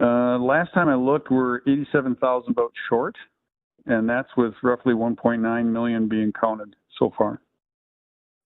Uh, 0.00 0.38
last 0.38 0.72
time 0.74 0.88
I 0.88 0.94
looked, 0.94 1.30
we're 1.30 1.58
87,000 1.66 2.54
votes 2.54 2.74
short, 2.88 3.16
and 3.86 4.08
that's 4.08 4.28
with 4.36 4.54
roughly 4.62 4.94
1.9 4.94 5.66
million 5.66 6.08
being 6.08 6.32
counted 6.32 6.74
so 6.98 7.12
far. 7.18 7.40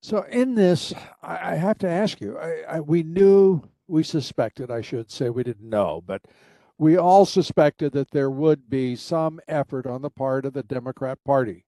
So 0.07 0.23
in 0.31 0.55
this, 0.55 0.95
I, 1.21 1.55
I 1.55 1.55
have 1.57 1.79
to 1.79 1.89
ask 1.89 2.21
you. 2.21 2.39
I, 2.39 2.77
I, 2.77 2.81
we 2.81 3.03
knew, 3.03 3.61
we 3.89 4.05
suspected. 4.05 4.71
I 4.71 4.81
should 4.81 5.11
say 5.11 5.31
we 5.31 5.43
didn't 5.43 5.69
know, 5.69 6.01
but 6.07 6.23
we 6.79 6.97
all 6.97 7.27
suspected 7.27 7.91
that 7.95 8.13
there 8.13 8.31
would 8.31 8.71
be 8.71 8.95
some 8.95 9.41
effort 9.49 9.85
on 9.85 10.03
the 10.03 10.11
part 10.11 10.45
of 10.45 10.53
the 10.53 10.63
Democrat 10.63 11.19
Party 11.25 11.65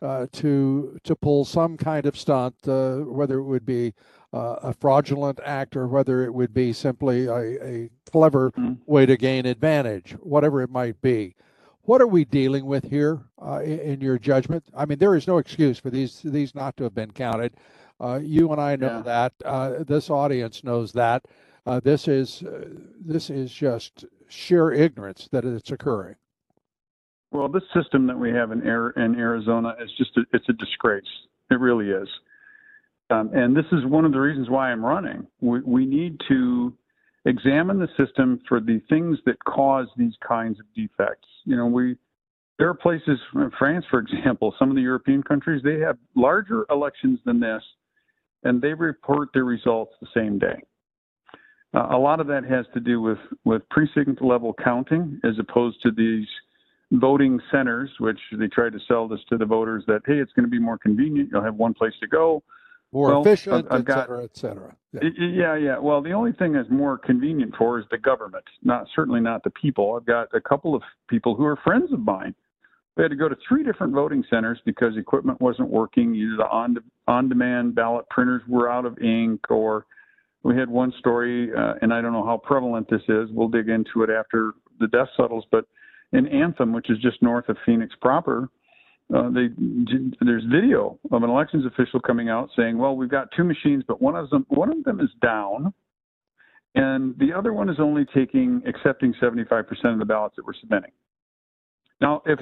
uh, 0.00 0.28
to 0.32 0.98
to 1.04 1.14
pull 1.14 1.44
some 1.44 1.76
kind 1.76 2.06
of 2.06 2.18
stunt, 2.18 2.54
uh, 2.66 3.00
whether 3.00 3.38
it 3.38 3.44
would 3.44 3.66
be 3.66 3.92
uh, 4.32 4.56
a 4.62 4.72
fraudulent 4.72 5.38
act 5.44 5.76
or 5.76 5.86
whether 5.86 6.24
it 6.24 6.32
would 6.32 6.54
be 6.54 6.72
simply 6.72 7.26
a, 7.26 7.62
a 7.62 7.90
clever 8.10 8.50
mm-hmm. 8.52 8.74
way 8.86 9.04
to 9.04 9.18
gain 9.18 9.44
advantage, 9.44 10.12
whatever 10.20 10.62
it 10.62 10.70
might 10.70 11.02
be. 11.02 11.34
What 11.88 12.02
are 12.02 12.06
we 12.06 12.26
dealing 12.26 12.66
with 12.66 12.90
here, 12.90 13.22
uh, 13.40 13.62
in, 13.64 13.78
in, 13.78 14.00
your 14.02 14.18
judgment? 14.18 14.62
I 14.76 14.84
mean, 14.84 14.98
there 14.98 15.16
is 15.16 15.26
no 15.26 15.38
excuse 15.38 15.78
for 15.78 15.88
these 15.88 16.20
these 16.22 16.54
not 16.54 16.76
to 16.76 16.84
have 16.84 16.94
been 16.94 17.12
counted. 17.12 17.54
Uh, 17.98 18.20
you 18.22 18.52
and 18.52 18.60
I 18.60 18.76
know 18.76 18.96
yeah. 18.96 19.02
that. 19.04 19.32
Uh, 19.42 19.84
this 19.84 20.10
audience 20.10 20.62
knows 20.62 20.92
that. 20.92 21.24
Uh, 21.64 21.80
this 21.80 22.06
is 22.06 22.42
uh, 22.42 22.68
this 23.00 23.30
is 23.30 23.50
just 23.50 24.04
sheer 24.28 24.70
ignorance 24.70 25.30
that 25.32 25.46
it's 25.46 25.70
occurring. 25.70 26.16
Well, 27.32 27.48
this 27.48 27.62
system 27.74 28.06
that 28.08 28.18
we 28.18 28.32
have 28.32 28.52
in, 28.52 28.60
in 28.60 29.14
Arizona 29.14 29.74
is 29.82 29.90
just 29.96 30.14
a, 30.18 30.24
it's 30.34 30.48
a 30.50 30.52
disgrace. 30.52 31.02
It 31.50 31.58
really 31.58 31.88
is. 31.88 32.08
Um, 33.08 33.30
and 33.32 33.56
this 33.56 33.64
is 33.72 33.86
one 33.86 34.04
of 34.04 34.12
the 34.12 34.20
reasons 34.20 34.50
why 34.50 34.70
I'm 34.70 34.84
running. 34.84 35.26
We, 35.40 35.60
we 35.62 35.86
need 35.86 36.20
to 36.28 36.74
examine 37.28 37.78
the 37.78 37.88
system 38.02 38.40
for 38.48 38.58
the 38.58 38.80
things 38.88 39.18
that 39.26 39.42
cause 39.44 39.86
these 39.96 40.14
kinds 40.26 40.58
of 40.58 40.66
defects. 40.74 41.28
You 41.44 41.56
know, 41.56 41.66
we 41.66 41.96
there 42.58 42.68
are 42.68 42.74
places, 42.74 43.20
in 43.36 43.52
France, 43.56 43.84
for 43.88 44.00
example, 44.00 44.52
some 44.58 44.68
of 44.68 44.74
the 44.74 44.82
European 44.82 45.22
countries, 45.22 45.62
they 45.62 45.78
have 45.78 45.96
larger 46.16 46.66
elections 46.70 47.20
than 47.24 47.38
this, 47.38 47.62
and 48.42 48.60
they 48.60 48.74
report 48.74 49.28
their 49.32 49.44
results 49.44 49.92
the 50.00 50.08
same 50.12 50.40
day. 50.40 50.60
Uh, 51.72 51.86
a 51.90 51.98
lot 51.98 52.18
of 52.18 52.26
that 52.26 52.44
has 52.44 52.66
to 52.74 52.80
do 52.80 53.00
with 53.00 53.18
with 53.44 53.62
precinct 53.68 54.22
level 54.22 54.54
counting, 54.64 55.20
as 55.22 55.38
opposed 55.38 55.80
to 55.82 55.90
these 55.90 56.26
voting 56.92 57.38
centers, 57.52 57.90
which 58.00 58.18
they 58.38 58.48
try 58.48 58.70
to 58.70 58.78
sell 58.88 59.06
this 59.06 59.20
to 59.28 59.36
the 59.36 59.44
voters 59.44 59.84
that 59.86 60.00
hey, 60.06 60.18
it's 60.18 60.32
going 60.32 60.46
to 60.46 60.50
be 60.50 60.58
more 60.58 60.78
convenient. 60.78 61.28
You'll 61.30 61.44
have 61.44 61.56
one 61.56 61.74
place 61.74 61.92
to 62.00 62.08
go 62.08 62.42
more 62.92 63.08
well, 63.08 63.20
efficient, 63.20 63.66
I've, 63.66 63.72
I've 63.72 63.80
et 63.80 63.84
got, 63.84 63.98
cetera, 64.00 64.24
et 64.24 64.36
cetera. 64.36 64.76
Yeah. 64.92 65.00
yeah, 65.18 65.56
yeah. 65.56 65.78
Well, 65.78 66.02
the 66.02 66.12
only 66.12 66.32
thing 66.32 66.52
that's 66.52 66.70
more 66.70 66.96
convenient 66.96 67.54
for 67.56 67.78
is 67.78 67.84
the 67.90 67.98
government, 67.98 68.44
not 68.62 68.86
certainly 68.94 69.20
not 69.20 69.44
the 69.44 69.50
people. 69.50 69.94
I've 69.94 70.06
got 70.06 70.28
a 70.34 70.40
couple 70.40 70.74
of 70.74 70.82
people 71.08 71.34
who 71.34 71.44
are 71.44 71.56
friends 71.62 71.92
of 71.92 72.00
mine. 72.00 72.34
They 72.96 73.04
had 73.04 73.10
to 73.10 73.16
go 73.16 73.28
to 73.28 73.36
three 73.46 73.62
different 73.62 73.92
voting 73.92 74.24
centers 74.28 74.58
because 74.64 74.96
equipment 74.96 75.40
wasn't 75.40 75.68
working. 75.68 76.14
Either 76.14 76.36
the 76.38 76.48
on 76.48 76.76
on 77.06 77.28
demand 77.28 77.74
ballot 77.74 78.08
printers 78.08 78.42
were 78.48 78.70
out 78.70 78.86
of 78.86 78.98
ink, 78.98 79.50
or 79.50 79.86
we 80.42 80.56
had 80.56 80.68
one 80.68 80.92
story, 80.98 81.50
uh, 81.54 81.74
and 81.82 81.92
I 81.92 82.00
don't 82.00 82.12
know 82.12 82.24
how 82.24 82.38
prevalent 82.38 82.88
this 82.90 83.02
is. 83.08 83.28
We'll 83.30 83.48
dig 83.48 83.68
into 83.68 84.02
it 84.02 84.10
after 84.10 84.54
the 84.80 84.88
dust 84.88 85.12
settles. 85.16 85.44
But 85.52 85.66
in 86.12 86.26
Anthem, 86.26 86.72
which 86.72 86.90
is 86.90 86.98
just 86.98 87.22
north 87.22 87.48
of 87.48 87.56
Phoenix 87.66 87.94
proper, 88.00 88.48
uh, 89.14 89.30
they, 89.30 89.48
there's 90.20 90.44
video 90.44 90.98
of 91.10 91.22
an 91.22 91.30
elections 91.30 91.64
official 91.64 92.00
coming 92.00 92.28
out 92.28 92.50
saying, 92.56 92.76
"Well, 92.76 92.96
we've 92.96 93.10
got 93.10 93.28
two 93.36 93.44
machines, 93.44 93.84
but 93.88 94.02
one 94.02 94.16
of 94.16 94.28
them 94.30 94.44
one 94.48 94.70
of 94.70 94.84
them 94.84 95.00
is 95.00 95.08
down, 95.22 95.72
and 96.74 97.18
the 97.18 97.32
other 97.32 97.52
one 97.52 97.70
is 97.70 97.76
only 97.80 98.04
taking 98.14 98.62
accepting 98.66 99.14
75% 99.20 99.66
of 99.92 99.98
the 99.98 100.04
ballots 100.04 100.36
that 100.36 100.46
we're 100.46 100.52
submitting." 100.60 100.90
Now, 102.00 102.22
if 102.26 102.38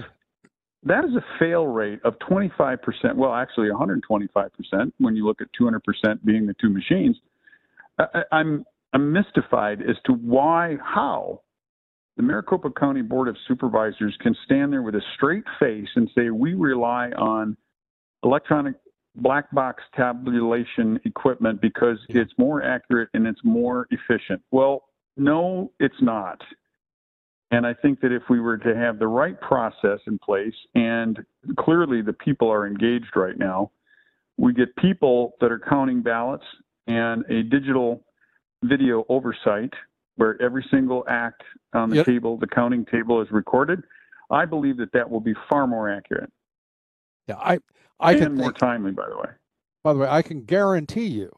that 0.83 1.05
is 1.05 1.11
a 1.17 1.25
fail 1.39 1.67
rate 1.67 2.01
of 2.05 2.15
25%, 2.29 2.79
well, 3.15 3.33
actually 3.33 3.69
125% 3.69 4.93
when 4.99 5.17
you 5.17 5.27
look 5.27 5.41
at 5.41 5.49
200% 5.61 5.81
being 6.25 6.47
the 6.47 6.55
two 6.61 6.69
machines, 6.69 7.17
I, 7.99 8.23
I'm 8.33 8.65
I'm 8.93 9.13
mystified 9.13 9.83
as 9.83 9.97
to 10.07 10.13
why, 10.13 10.79
how 10.83 11.43
the 12.17 12.23
Maricopa 12.23 12.71
County 12.71 13.03
Board 13.03 13.29
of 13.29 13.37
Supervisors 13.47 14.17
can 14.21 14.35
stand 14.45 14.73
there 14.73 14.83
with 14.83 14.95
a 14.95 15.03
straight 15.15 15.45
face 15.61 15.89
and 15.97 16.11
say, 16.15 16.31
we 16.31 16.55
rely 16.55 17.11
on 17.11 17.57
electronic 18.23 18.75
black 19.17 19.51
box 19.53 19.83
tabulation 19.95 20.99
equipment 21.05 21.61
because 21.61 21.99
it's 22.09 22.33
more 22.39 22.63
accurate 22.63 23.09
and 23.15 23.27
it's 23.27 23.41
more 23.45 23.87
efficient. 23.91 24.43
Well, 24.51 24.85
no, 25.17 25.73
it's 25.79 26.01
not. 26.01 26.41
And 27.51 27.67
I 27.67 27.75
think 27.75 28.01
that 28.01 28.13
if 28.13 28.23
we 28.29 28.41
were 28.41 28.59
to 28.59 28.75
have 28.75 28.99
the 28.99 29.07
right 29.07 29.41
process 29.41 30.01
in 30.07 30.19
place, 30.19 30.55
and 30.75 31.19
clearly 31.59 32.03
the 32.03 32.13
people 32.13 32.51
are 32.51 32.67
engaged 32.67 33.15
right 33.15 33.39
now, 33.39 33.71
we 34.37 34.53
get 34.53 34.75
people 34.77 35.35
that 35.41 35.53
are 35.53 35.61
counting 35.61 36.03
ballots 36.03 36.45
and 36.87 37.25
a 37.31 37.43
digital 37.43 38.03
video 38.65 39.05
oversight 39.09 39.73
where 40.17 40.41
every 40.43 40.67
single 40.71 41.05
act 41.09 41.43
on 41.73 41.91
the 41.91 41.97
yep. 41.97 42.07
table, 42.07 42.37
the 42.37 42.47
counting 42.47 42.85
table, 42.87 43.21
is 43.21 43.31
recorded. 43.31 43.83
I 44.31 44.45
believe 44.45 44.77
that 44.79 44.93
that 44.93 45.09
will 45.09 45.21
be 45.21 45.35
far 45.49 45.67
more 45.67 45.91
accurate. 45.91 46.33
Yeah, 47.29 47.37
I, 47.37 47.59
I 48.01 48.13
and 48.13 48.21
can 48.21 48.35
more 48.35 48.47
think, 48.47 48.59
timely, 48.59 48.93
by 48.93 49.09
the 49.09 49.17
way. 49.17 49.31
By 49.85 49.93
the 49.93 49.99
way, 50.01 50.09
I 50.09 50.23
can 50.23 50.45
guarantee 50.45 51.07
you 51.07 51.31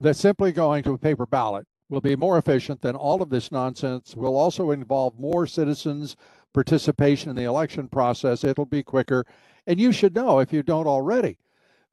that 0.00 0.16
simply 0.16 0.52
going 0.52 0.82
to 0.84 0.92
a 0.92 0.98
paper 0.98 1.26
ballot 1.26 1.66
will 1.90 2.00
be 2.00 2.16
more 2.16 2.38
efficient 2.38 2.80
than 2.82 2.94
all 2.94 3.22
of 3.22 3.30
this 3.30 3.50
nonsense. 3.50 4.14
Will 4.14 4.36
also 4.36 4.70
involve 4.70 5.18
more 5.18 5.46
citizens' 5.46 6.16
participation 6.54 7.30
in 7.30 7.36
the 7.36 7.44
election 7.44 7.88
process. 7.88 8.44
It'll 8.44 8.66
be 8.66 8.82
quicker, 8.82 9.26
and 9.66 9.80
you 9.80 9.92
should 9.92 10.14
know 10.14 10.38
if 10.38 10.52
you 10.52 10.62
don't 10.62 10.86
already 10.86 11.38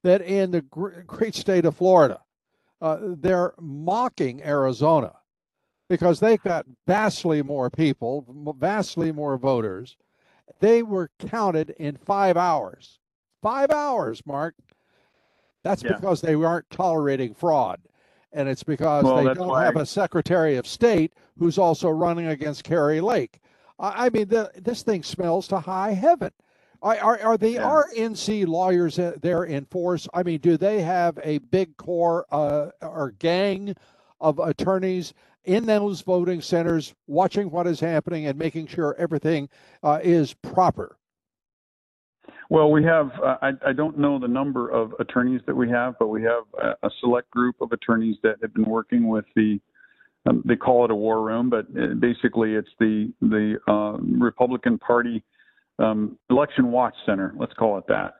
that 0.04 0.22
in 0.22 0.52
the 0.52 0.62
great 0.62 1.34
state 1.34 1.66
of 1.66 1.76
Florida, 1.76 2.22
uh, 2.80 2.98
they're 3.02 3.56
mocking 3.60 4.44
Arizona 4.44 5.14
because 5.90 6.20
they've 6.20 6.42
got 6.42 6.66
vastly 6.88 7.42
more 7.42 7.70
people, 7.70 8.26
vastly 8.58 9.12
more 9.12 9.38
voters, 9.38 9.98
They 10.60 10.84
were 10.84 11.10
counted 11.20 11.72
in 11.72 11.98
five 11.98 12.38
hours. 12.38 13.00
Five 13.42 13.72
hours, 13.72 14.22
Mark. 14.26 14.56
That's 15.64 15.84
Yeah. 15.84 15.94
because 15.94 16.22
they 16.22 16.34
aren't 16.36 16.70
tolerating 16.70 17.34
fraud. 17.34 17.82
And 18.32 18.48
it's 18.48 18.64
because 18.64 19.04
Well, 19.04 19.18
they 19.24 19.34
don't 19.34 19.48
why- 19.50 19.66
have 19.66 19.76
a 19.76 19.86
Secretary 19.86 20.56
of 20.56 20.68
State 20.68 21.14
who's 21.38 21.58
also 21.58 21.90
running 21.90 22.28
against 22.28 22.64
Kari 22.64 23.02
Lake. 23.02 23.42
I, 23.80 24.10
mean, 24.10 24.28
the, 24.30 24.52
this 24.56 24.84
thing 24.84 25.04
smells 25.04 25.48
to 25.50 25.60
high 25.60 25.92
heaven. 25.92 26.32
Are, 26.82 26.98
are, 27.00 27.20
are 27.22 27.38
the 27.38 27.52
Yeah. 27.54 27.64
RNC 27.70 28.46
lawyers 28.46 29.00
uh, 29.00 29.16
there 29.22 29.44
in 29.44 29.66
force? 29.66 30.08
I 30.14 30.24
mean, 30.24 30.40
do 30.40 30.56
they 30.58 30.82
have 30.84 31.18
a 31.24 31.40
big 31.40 31.76
core 31.78 32.26
uh, 32.32 32.70
or 32.82 33.12
gang 33.18 33.76
of 34.22 34.40
attorneys 34.40 35.14
in 35.46 35.66
those 35.66 36.02
voting 36.02 36.42
centers 36.42 36.94
watching 37.08 37.50
what 37.50 37.68
is 37.68 37.80
happening 37.80 38.28
and 38.28 38.38
making 38.38 38.68
sure 38.68 38.96
everything 38.98 39.50
uh, 39.84 40.00
is 40.04 40.34
proper? 40.34 40.98
Well, 42.50 42.72
we 42.72 42.84
have, 42.84 43.12
uh, 43.24 43.38
I, 43.42 43.52
I 43.68 43.74
don't 43.74 43.98
know 43.98 44.20
the 44.20 44.28
number 44.28 44.70
of 44.70 44.94
attorneys 45.00 45.42
that 45.48 45.56
we 45.56 45.70
have, 45.70 45.96
but 46.00 46.08
we 46.08 46.22
have 46.24 46.44
a, 46.62 46.88
a 46.88 46.90
select 47.00 47.30
group 47.32 47.56
of 47.60 47.72
attorneys 47.72 48.18
that 48.24 48.36
have 48.42 48.54
been 48.54 48.66
working 48.66 49.08
with 49.08 49.26
the, 49.36 49.60
um, 50.28 50.44
they 50.46 50.56
call 50.56 50.86
it 50.86 50.92
a 50.92 50.96
war 50.96 51.24
room, 51.24 51.50
but 51.50 51.66
uh, 51.80 51.96
basically 52.00 52.54
it's 52.54 52.70
the, 52.80 53.12
the 53.22 53.58
uh, 53.68 53.98
Republican 54.00 54.78
Party 54.78 55.24
um, 55.80 56.18
Election 56.30 56.72
Watch 56.72 56.96
Center, 57.06 57.34
let's 57.38 57.54
call 57.54 57.78
it 57.78 57.86
that. 57.88 58.14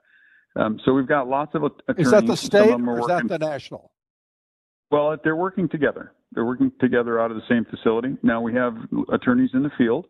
Um, 0.56 0.80
so 0.86 0.94
we've 0.94 1.08
got 1.08 1.28
lots 1.28 1.54
of 1.54 1.64
attorneys. 1.64 2.08
Is 2.08 2.12
that 2.12 2.26
the 2.26 2.38
state 2.38 2.72
of 2.72 2.80
them 2.80 2.90
are 2.90 2.98
or 2.98 3.02
is 3.02 3.08
that 3.08 3.28
the 3.28 3.38
national? 3.38 3.92
Well, 4.90 5.18
they're 5.24 5.36
working 5.36 5.68
together. 5.68 6.14
They're 6.32 6.46
working 6.46 6.72
together 6.80 7.20
out 7.20 7.32
of 7.32 7.38
the 7.38 7.44
same 7.50 7.66
facility. 7.66 8.18
Now 8.24 8.42
we 8.42 8.54
have 8.56 8.76
attorneys 9.12 9.52
in 9.54 9.64
the 9.64 9.72
field, 9.78 10.08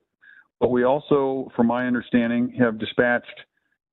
but 0.60 0.70
we 0.70 0.84
also, 0.84 1.52
from 1.56 1.68
my 1.68 1.86
understanding, 1.86 2.54
have 2.60 2.80
dispatched 2.80 3.42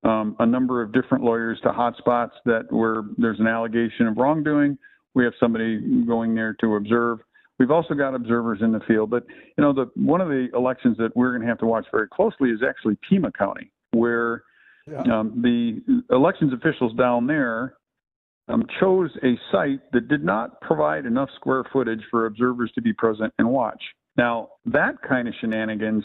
um, 0.03 0.35
a 0.39 0.45
number 0.45 0.81
of 0.81 0.91
different 0.91 1.23
lawyers 1.23 1.59
to 1.63 1.69
hotspots 1.69 2.31
that 2.45 2.65
where 2.71 3.03
there's 3.17 3.39
an 3.39 3.47
allegation 3.47 4.07
of 4.07 4.17
wrongdoing. 4.17 4.77
We 5.13 5.23
have 5.23 5.33
somebody 5.39 5.79
going 6.05 6.33
there 6.35 6.55
to 6.61 6.75
observe. 6.75 7.19
We've 7.59 7.71
also 7.71 7.93
got 7.93 8.15
observers 8.15 8.59
in 8.61 8.71
the 8.71 8.79
field, 8.87 9.11
but 9.11 9.23
you 9.57 9.63
know, 9.63 9.71
the 9.73 9.89
one 9.95 10.21
of 10.21 10.27
the 10.27 10.47
elections 10.55 10.97
that 10.97 11.15
we're 11.15 11.29
going 11.29 11.41
to 11.43 11.47
have 11.47 11.59
to 11.59 11.65
watch 11.67 11.85
very 11.91 12.07
closely 12.07 12.49
is 12.49 12.61
actually 12.67 12.97
Pima 13.07 13.31
County, 13.31 13.71
where 13.91 14.43
Yeah. 14.87 15.03
um, 15.03 15.41
the 15.41 15.81
elections 16.13 16.51
officials 16.51 16.93
down 16.95 17.27
there 17.27 17.75
um, 18.47 18.65
chose 18.79 19.09
a 19.23 19.37
site 19.51 19.79
that 19.93 20.07
did 20.07 20.23
not 20.23 20.59
provide 20.61 21.05
enough 21.05 21.29
square 21.35 21.63
footage 21.71 22.01
for 22.11 22.25
observers 22.25 22.71
to 22.75 22.81
be 22.81 22.93
present 22.93 23.33
and 23.39 23.47
watch. 23.49 23.81
Now, 24.17 24.49
that 24.65 24.95
kind 25.07 25.27
of 25.27 25.33
shenanigans 25.39 26.03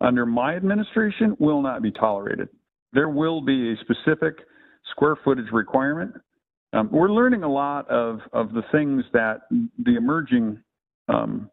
under 0.00 0.26
my 0.26 0.56
administration 0.56 1.36
will 1.38 1.62
not 1.62 1.82
be 1.82 1.90
tolerated. 1.90 2.48
There 2.92 3.08
will 3.08 3.40
be 3.40 3.72
a 3.72 3.76
specific 3.76 4.34
square 4.90 5.16
footage 5.24 5.52
requirement. 5.52 6.14
Um, 6.72 6.88
we're 6.92 7.10
learning 7.10 7.42
a 7.42 7.50
lot 7.50 7.88
of, 7.88 8.20
of 8.32 8.52
the 8.52 8.62
things 8.72 9.04
that 9.12 9.42
the 9.50 9.96
emerging 9.96 10.62
um, 11.08 11.50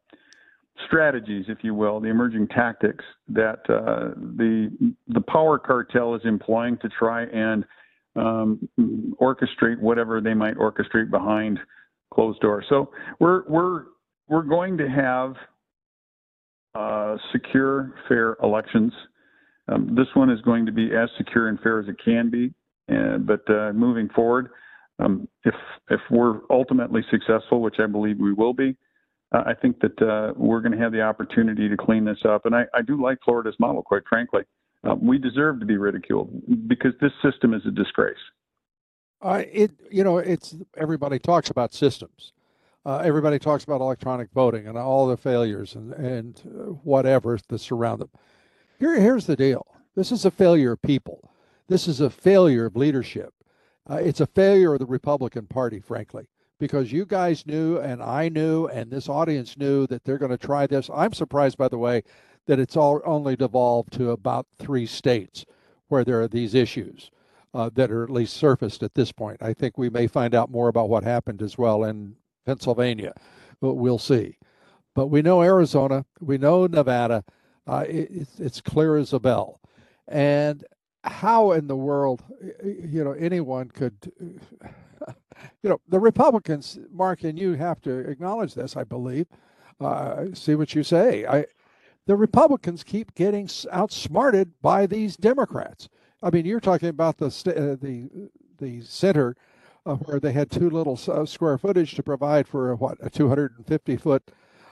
strategies, 0.86 1.46
if 1.48 1.60
you 1.64 1.74
will, 1.74 2.00
the 2.00 2.10
emerging 2.10 2.48
tactics 2.50 3.04
that 3.30 3.60
uh, 3.70 4.14
the 4.38 4.94
the 5.08 5.22
power 5.22 5.58
cartel 5.58 6.14
is 6.16 6.22
employing 6.24 6.78
to 6.78 6.90
try 6.90 7.24
and 7.24 7.66
um, 8.18 8.70
orchestrate 9.22 9.80
whatever 9.80 10.22
they 10.22 10.34
might 10.34 10.56
orchestrate 10.56 11.10
behind 11.10 11.60
closed 12.14 12.40
doors. 12.40 12.66
So 12.70 12.92
we're 13.20 13.44
we're 13.48 13.84
we're 14.28 14.44
going 14.44 14.78
to 14.78 14.90
have 14.90 15.36
uh, 16.76 17.18
secure, 17.32 17.94
fair 18.08 18.38
elections. 18.44 18.94
Um, 19.70 19.96
this 19.96 20.08
one 20.14 20.30
is 20.30 20.40
going 20.42 20.66
to 20.66 20.72
be 20.72 20.96
as 20.96 21.10
secure 21.18 21.50
and 21.50 21.60
fair 21.60 21.80
as 21.80 21.88
it 21.88 21.96
can 22.04 22.30
be. 22.30 22.54
Uh, 22.90 23.18
but 23.18 23.42
uh, 23.50 23.74
moving 23.74 24.08
forward, 24.10 24.50
um, 25.00 25.28
if 25.44 25.56
if 25.90 26.00
we're 26.10 26.40
ultimately 26.50 27.02
successful, 27.12 27.62
which 27.62 27.76
I 27.80 27.86
believe 27.86 28.18
we 28.20 28.34
will 28.34 28.54
be, 28.54 28.76
uh, 29.34 29.44
I 29.46 29.54
think 29.54 29.80
that 29.82 30.02
uh, 30.02 30.34
we're 30.38 30.62
going 30.62 30.72
to 30.72 30.78
have 30.78 30.92
the 30.92 31.02
opportunity 31.02 31.68
to 31.68 31.76
clean 31.76 32.06
this 32.06 32.20
up. 32.26 32.46
And 32.46 32.56
I, 32.56 32.64
I 32.74 32.82
do 32.82 33.02
like 33.02 33.18
Florida's 33.26 33.56
model, 33.60 33.84
quite 33.84 34.04
frankly. 34.08 34.44
Uh, 34.84 34.96
we 34.96 35.18
deserve 35.18 35.60
to 35.60 35.66
be 35.66 35.78
ridiculed 35.78 36.30
because 36.68 36.94
this 37.02 37.12
system 37.24 37.54
is 37.54 37.62
a 37.66 37.72
disgrace. 37.72 38.16
Uh, 39.22 39.44
it 39.52 39.72
you 39.90 40.04
know 40.04 40.18
it's 40.18 40.56
everybody 40.78 41.18
talks 41.18 41.50
about 41.50 41.74
systems. 41.74 42.34
Uh, 42.86 43.00
everybody 43.00 43.40
talks 43.40 43.64
about 43.64 43.82
electronic 43.82 44.32
voting 44.32 44.68
and 44.68 44.78
all 44.78 45.08
the 45.08 45.18
failures 45.18 45.76
and 45.76 45.94
and 45.94 46.42
uh, 46.46 46.64
whatever 46.84 47.38
that 47.48 47.60
surround 47.60 48.00
them. 48.00 48.10
Here 48.80 49.00
here's 49.00 49.26
the 49.26 49.36
deal. 49.36 49.66
This 49.96 50.12
is 50.12 50.26
a 50.26 50.32
failure 50.32 50.74
of 50.74 50.82
people. 50.84 51.32
This 51.68 51.88
is 51.88 52.00
a 52.00 52.10
failure 52.10 52.66
of 52.66 52.76
leadership. 52.76 53.34
Uh, 53.90 53.96
it's 53.96 54.22
a 54.22 54.28
failure 54.28 54.74
of 54.74 54.80
the 54.80 54.86
Republican 54.86 55.48
Party, 55.48 55.80
frankly, 55.80 56.28
because 56.60 56.92
you 56.92 57.06
guys 57.06 57.48
knew 57.48 57.78
and 57.78 58.04
I 58.04 58.30
knew 58.30 58.68
and 58.68 58.92
this 58.92 59.10
audience 59.10 59.58
knew 59.58 59.88
that 59.88 60.04
they're 60.04 60.18
going 60.18 60.32
to 60.32 60.38
try 60.38 60.68
this. 60.68 60.90
I'm 60.94 61.14
surprised, 61.14 61.58
by 61.58 61.70
the 61.70 61.78
way, 61.78 62.04
that 62.48 62.60
it's 62.60 62.76
all 62.76 63.02
only 63.06 63.36
devolved 63.36 63.94
to 63.94 64.12
about 64.12 64.48
three 64.58 64.86
states 64.86 65.46
where 65.88 66.04
there 66.04 66.22
are 66.22 66.28
these 66.28 66.54
issues 66.54 67.12
uh, 67.54 67.70
that 67.74 67.92
are 67.92 68.04
at 68.04 68.10
least 68.10 68.36
surfaced 68.36 68.84
at 68.84 68.94
this 68.96 69.12
point. 69.12 69.38
I 69.42 69.54
think 69.54 69.78
we 69.78 69.90
may 69.90 70.08
find 70.08 70.34
out 70.34 70.52
more 70.52 70.68
about 70.68 70.90
what 70.90 71.04
happened 71.04 71.42
as 71.42 71.58
well 71.58 71.84
in 71.84 72.16
Pennsylvania. 72.46 73.14
But 73.62 73.76
we'll 73.76 74.00
see. 74.00 74.38
But 74.96 75.08
we 75.08 75.22
know 75.22 75.42
Arizona, 75.42 76.06
we 76.20 76.38
know 76.38 76.66
Nevada. 76.68 77.24
Uh, 77.68 77.86
it, 77.88 78.28
it's, 78.40 78.62
clear 78.62 78.96
as 78.96 79.12
a 79.12 79.20
bell. 79.20 79.60
And 80.08 80.64
how 81.04 81.52
in 81.52 81.68
the 81.68 81.76
world, 81.76 82.24
you 82.64 83.04
know, 83.04 83.12
anyone 83.12 83.70
could, 83.70 83.96
you 84.22 85.70
know, 85.70 85.82
the 85.90 86.00
Republicans, 86.00 86.80
Mark, 86.92 87.24
and 87.24 87.38
you 87.38 87.54
have 87.54 87.82
to 87.82 87.92
acknowledge 88.10 88.54
this, 88.54 88.78
I 88.78 88.86
believe. 88.86 89.28
Uh, 89.82 90.28
see 90.34 90.56
what 90.56 90.74
you 90.74 90.84
say. 90.84 91.26
I, 91.26 91.46
the 92.08 92.16
Republicans 92.16 92.84
keep 92.84 93.14
getting 93.14 93.50
outsmarted 93.72 94.54
by 94.62 94.88
these 94.88 95.16
Democrats. 95.18 95.90
I 96.24 96.32
mean, 96.32 96.46
you're 96.46 96.62
talking 96.62 96.90
about 96.90 97.18
the 97.18 97.28
uh, 97.28 97.76
the 97.80 98.30
the 98.58 98.82
center 98.82 99.36
uh, 99.86 99.96
where 99.96 100.20
they 100.20 100.32
had 100.32 100.50
too 100.50 100.70
little 100.70 101.00
uh, 101.08 101.26
square 101.26 101.58
footage 101.58 101.94
to 101.96 102.02
provide 102.02 102.48
for 102.48 102.72
a, 102.72 102.76
what 102.76 102.98
a 103.02 103.10
250 103.10 103.98
foot 103.98 104.24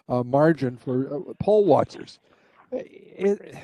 uh, 0.09 0.23
margin 0.23 0.77
for 0.77 1.13
uh, 1.13 1.33
poll 1.39 1.65
watchers. 1.65 2.19
It, 2.71 3.55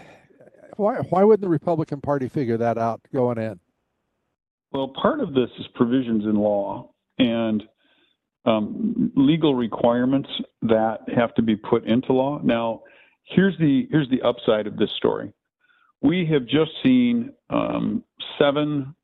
why 0.76 0.98
why 0.98 1.24
wouldn't 1.24 1.42
the 1.42 1.50
Republican 1.50 2.02
Party 2.02 2.28
figure 2.28 2.58
that 2.58 2.78
out 2.78 3.02
going 3.14 3.38
in? 3.38 3.60
Well, 4.74 4.90
part 5.02 5.22
of 5.22 5.34
this 5.34 5.50
is 5.60 5.66
provisions 5.76 6.26
in 6.26 6.36
law 6.36 6.92
and 7.20 7.64
um, 8.46 9.12
legal 9.16 9.56
requirements 9.56 10.30
that 10.62 11.00
have 11.16 11.34
to 11.36 11.42
be 11.42 11.56
put 11.56 11.86
into 11.86 12.14
law. 12.14 12.40
Now, 12.44 12.84
here's 13.32 13.58
the 13.58 13.88
here's 13.91 14.10
the 14.10 14.22
upside 14.22 14.67
of 14.67 14.78
this 14.78 14.91
story. 14.98 15.34
We 16.02 16.26
have 16.32 16.46
just 16.46 16.72
seen 16.84 17.34
um, 17.50 18.04
seven, 18.39 18.96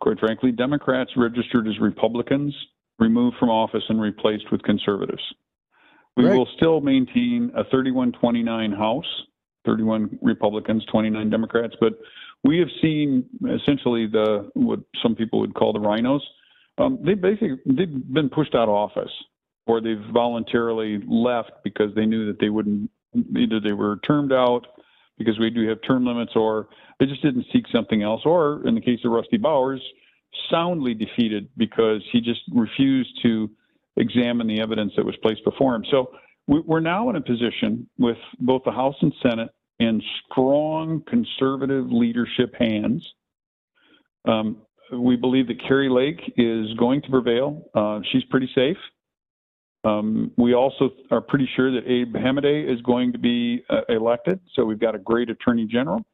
quite 0.00 0.18
frankly, 0.18 0.52
Democrats 0.52 1.10
registered 1.16 1.68
as 1.68 1.78
Republicans 1.78 2.54
removed 2.98 3.36
from 3.38 3.50
office 3.50 3.82
and 3.88 4.00
replaced 4.00 4.50
with 4.50 4.62
conservatives. 4.62 5.22
We 6.16 6.26
Right. 6.26 6.36
will 6.36 6.48
still 6.56 6.80
maintain 6.80 7.50
a 7.54 7.64
31-29 7.64 8.76
House, 8.76 9.06
31 9.64 10.18
Republicans, 10.22 10.84
29 10.86 11.30
Democrats, 11.30 11.74
but 11.80 11.94
we 12.44 12.58
have 12.58 12.68
seen 12.80 13.24
essentially 13.48 14.06
the 14.06 14.50
what 14.54 14.80
some 15.02 15.14
people 15.14 15.40
would 15.40 15.54
call 15.54 15.72
the 15.72 15.78
RINOs. 15.78 16.20
Um, 16.78 16.98
they 17.02 17.14
basically 17.14 17.58
they've 17.66 18.12
been 18.12 18.28
pushed 18.28 18.54
out 18.54 18.68
of 18.68 18.74
office, 18.74 19.12
or 19.66 19.80
they've 19.80 20.02
voluntarily 20.12 21.00
left 21.06 21.52
because 21.62 21.94
they 21.94 22.06
knew 22.06 22.26
that 22.26 22.40
they 22.40 22.48
wouldn't. 22.48 22.90
Either 23.14 23.60
they 23.60 23.72
were 23.72 23.98
termed 24.06 24.32
out 24.32 24.66
because 25.18 25.38
we 25.38 25.50
do 25.50 25.68
have 25.68 25.78
term 25.86 26.06
limits, 26.06 26.32
or 26.34 26.68
they 26.98 27.06
just 27.06 27.22
didn't 27.22 27.46
seek 27.52 27.66
something 27.68 28.02
else. 28.02 28.22
Or 28.24 28.66
in 28.66 28.74
the 28.74 28.80
case 28.80 29.00
of 29.04 29.12
Rusty 29.12 29.36
Bowers, 29.36 29.82
soundly 30.50 30.94
defeated 30.94 31.48
because 31.56 32.02
he 32.10 32.20
just 32.20 32.40
refused 32.54 33.20
to 33.22 33.50
examine 33.96 34.46
the 34.46 34.60
evidence 34.60 34.92
that 34.96 35.04
was 35.04 35.16
placed 35.16 35.44
before 35.44 35.74
him. 35.74 35.84
So 35.90 36.10
we- 36.46 36.60
we're 36.60 36.80
now 36.80 37.10
in 37.10 37.16
a 37.16 37.20
position 37.20 37.88
with 37.98 38.18
both 38.40 38.64
the 38.64 38.72
House 38.72 38.96
and 39.02 39.12
Senate 39.22 39.50
in 39.78 40.02
strong 40.30 41.02
conservative 41.02 41.92
leadership 41.92 42.54
hands. 42.54 43.14
Um, 44.24 44.56
we 44.92 45.16
believe 45.16 45.46
that 45.48 45.60
Kari 45.60 45.88
Lake 45.88 46.32
is 46.36 46.72
going 46.74 47.02
to 47.02 47.10
prevail. 47.10 47.62
Uh, 47.74 48.00
she's 48.10 48.24
pretty 48.24 48.50
safe. 48.54 48.78
Um, 49.84 50.30
we 50.36 50.54
also 50.54 50.90
are 51.10 51.20
pretty 51.20 51.48
sure 51.56 51.72
that 51.72 51.90
Abe 51.90 52.14
Hamadeh 52.14 52.72
is 52.72 52.80
going 52.82 53.12
to 53.12 53.18
be 53.18 53.64
uh, 53.68 53.80
elected. 53.88 54.40
So 54.54 54.64
we've 54.64 54.78
got 54.78 54.94
a 54.94 54.98
great 54.98 55.28
attorney 55.28 55.66
general. 55.66 56.04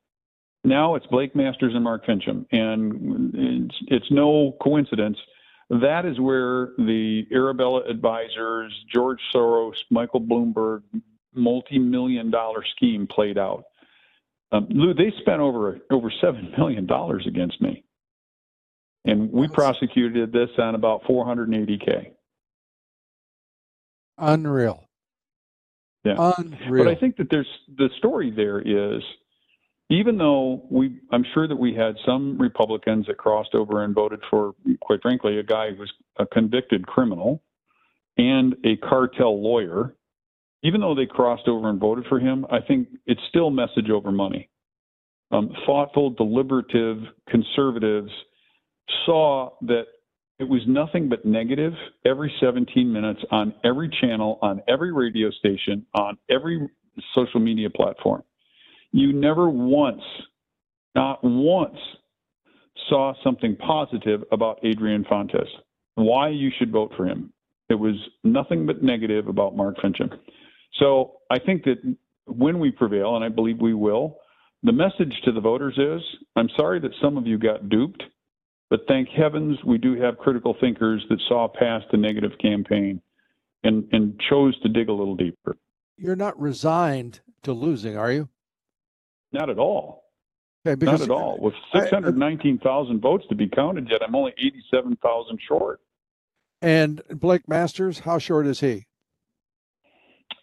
Now 0.64 0.94
it's 0.94 1.06
Blake 1.06 1.36
Masters 1.36 1.74
and 1.74 1.84
Mark 1.84 2.06
Finchem. 2.06 2.46
And 2.50 3.32
it's, 3.34 3.76
it's 3.88 4.10
no 4.10 4.56
coincidence. 4.62 5.18
That 5.70 6.06
is 6.06 6.18
where 6.18 6.70
the 6.78 7.26
Arabella 7.30 7.82
advisors, 7.88 8.72
George 8.92 9.20
Soros, 9.34 9.74
Michael 9.90 10.22
Bloomberg, 10.22 10.82
multi 11.34 11.78
million 11.78 12.30
dollar 12.30 12.64
scheme 12.76 13.06
played 13.06 13.36
out. 13.36 13.64
Um, 14.50 14.66
Lou, 14.70 14.94
they 14.94 15.12
spent 15.20 15.40
over 15.40 15.78
over 15.90 16.10
seven 16.22 16.54
million 16.56 16.86
dollars 16.86 17.26
against 17.26 17.60
me, 17.60 17.84
and 19.04 19.30
we 19.30 19.46
prosecuted 19.48 20.32
this 20.32 20.48
on 20.58 20.74
about 20.74 21.04
480k. 21.04 22.12
Unreal. 24.18 24.84
Yeah. 26.04 26.32
Unreal. 26.38 26.84
But 26.84 26.90
I 26.90 26.98
think 26.98 27.16
that 27.16 27.28
there's 27.30 27.48
the 27.76 27.88
story 27.98 28.30
there 28.30 28.60
is 28.60 29.02
even 29.90 30.18
though 30.18 30.66
we 30.70 31.00
I'm 31.12 31.24
sure 31.34 31.48
that 31.48 31.56
we 31.56 31.74
had 31.74 31.96
some 32.04 32.38
Republicans 32.38 33.06
that 33.06 33.16
crossed 33.16 33.54
over 33.54 33.82
and 33.84 33.94
voted 33.94 34.20
for 34.30 34.54
quite 34.80 35.02
frankly 35.02 35.38
a 35.38 35.42
guy 35.42 35.70
who 35.70 35.76
was 35.76 35.92
a 36.18 36.26
convicted 36.26 36.86
criminal 36.86 37.42
and 38.16 38.54
a 38.64 38.76
cartel 38.76 39.42
lawyer 39.42 39.94
even 40.62 40.80
though 40.80 40.94
they 40.94 41.06
crossed 41.06 41.46
over 41.46 41.70
and 41.70 41.80
voted 41.80 42.04
for 42.08 42.18
him 42.18 42.46
I 42.50 42.60
think 42.60 42.88
it's 43.06 43.20
still 43.28 43.50
message 43.50 43.90
over 43.90 44.12
money 44.12 44.48
um, 45.30 45.50
thoughtful 45.66 46.10
deliberative 46.10 46.98
conservatives 47.28 48.10
saw 49.04 49.50
that 49.62 49.84
it 50.38 50.48
was 50.48 50.62
nothing 50.66 51.08
but 51.08 51.24
negative 51.24 51.72
every 52.04 52.32
17 52.40 52.92
minutes 52.92 53.20
on 53.30 53.54
every 53.64 53.90
channel, 54.00 54.38
on 54.40 54.62
every 54.68 54.92
radio 54.92 55.30
station, 55.30 55.84
on 55.94 56.16
every 56.30 56.68
social 57.14 57.40
media 57.40 57.68
platform. 57.70 58.22
You 58.92 59.12
never 59.12 59.50
once, 59.50 60.02
not 60.94 61.18
once, 61.22 61.78
saw 62.88 63.12
something 63.24 63.56
positive 63.56 64.22
about 64.32 64.60
Adrian 64.62 65.04
Fontes, 65.08 65.48
why 65.96 66.28
you 66.28 66.50
should 66.58 66.70
vote 66.70 66.92
for 66.96 67.06
him. 67.06 67.32
It 67.68 67.74
was 67.74 67.96
nothing 68.24 68.64
but 68.64 68.82
negative 68.82 69.28
about 69.28 69.56
Mark 69.56 69.76
Finchem. 69.78 70.10
So 70.78 71.16
I 71.30 71.38
think 71.38 71.64
that 71.64 71.96
when 72.26 72.60
we 72.60 72.70
prevail, 72.70 73.16
and 73.16 73.24
I 73.24 73.28
believe 73.28 73.58
we 73.60 73.74
will, 73.74 74.18
the 74.62 74.72
message 74.72 75.12
to 75.24 75.32
the 75.32 75.40
voters 75.40 75.76
is 75.76 76.00
I'm 76.36 76.48
sorry 76.56 76.80
that 76.80 76.92
some 77.02 77.16
of 77.16 77.26
you 77.26 77.38
got 77.38 77.68
duped. 77.68 78.02
But 78.70 78.80
thank 78.86 79.08
heavens 79.08 79.58
we 79.64 79.78
do 79.78 79.98
have 80.00 80.18
critical 80.18 80.54
thinkers 80.60 81.04
that 81.08 81.20
saw 81.28 81.48
past 81.48 81.86
the 81.90 81.96
negative 81.96 82.32
campaign 82.40 83.00
and, 83.64 83.88
and 83.92 84.20
chose 84.28 84.58
to 84.60 84.68
dig 84.68 84.88
a 84.88 84.92
little 84.92 85.16
deeper. 85.16 85.56
You're 85.96 86.16
not 86.16 86.38
resigned 86.38 87.20
to 87.42 87.52
losing, 87.52 87.96
are 87.96 88.12
you? 88.12 88.28
Not 89.32 89.50
at 89.50 89.58
all. 89.58 90.04
Okay, 90.66 90.74
because 90.74 91.00
Not 91.00 91.08
at 91.08 91.10
all. 91.10 91.38
With 91.40 91.54
619,000 91.72 93.00
votes 93.00 93.24
to 93.28 93.34
be 93.34 93.48
counted 93.48 93.88
yet, 93.90 94.02
I'm 94.02 94.14
only 94.14 94.32
87,000 94.38 95.38
short. 95.46 95.80
And 96.60 97.00
Blake 97.10 97.48
Masters, 97.48 98.00
how 98.00 98.18
short 98.18 98.46
is 98.46 98.60
he? 98.60 98.87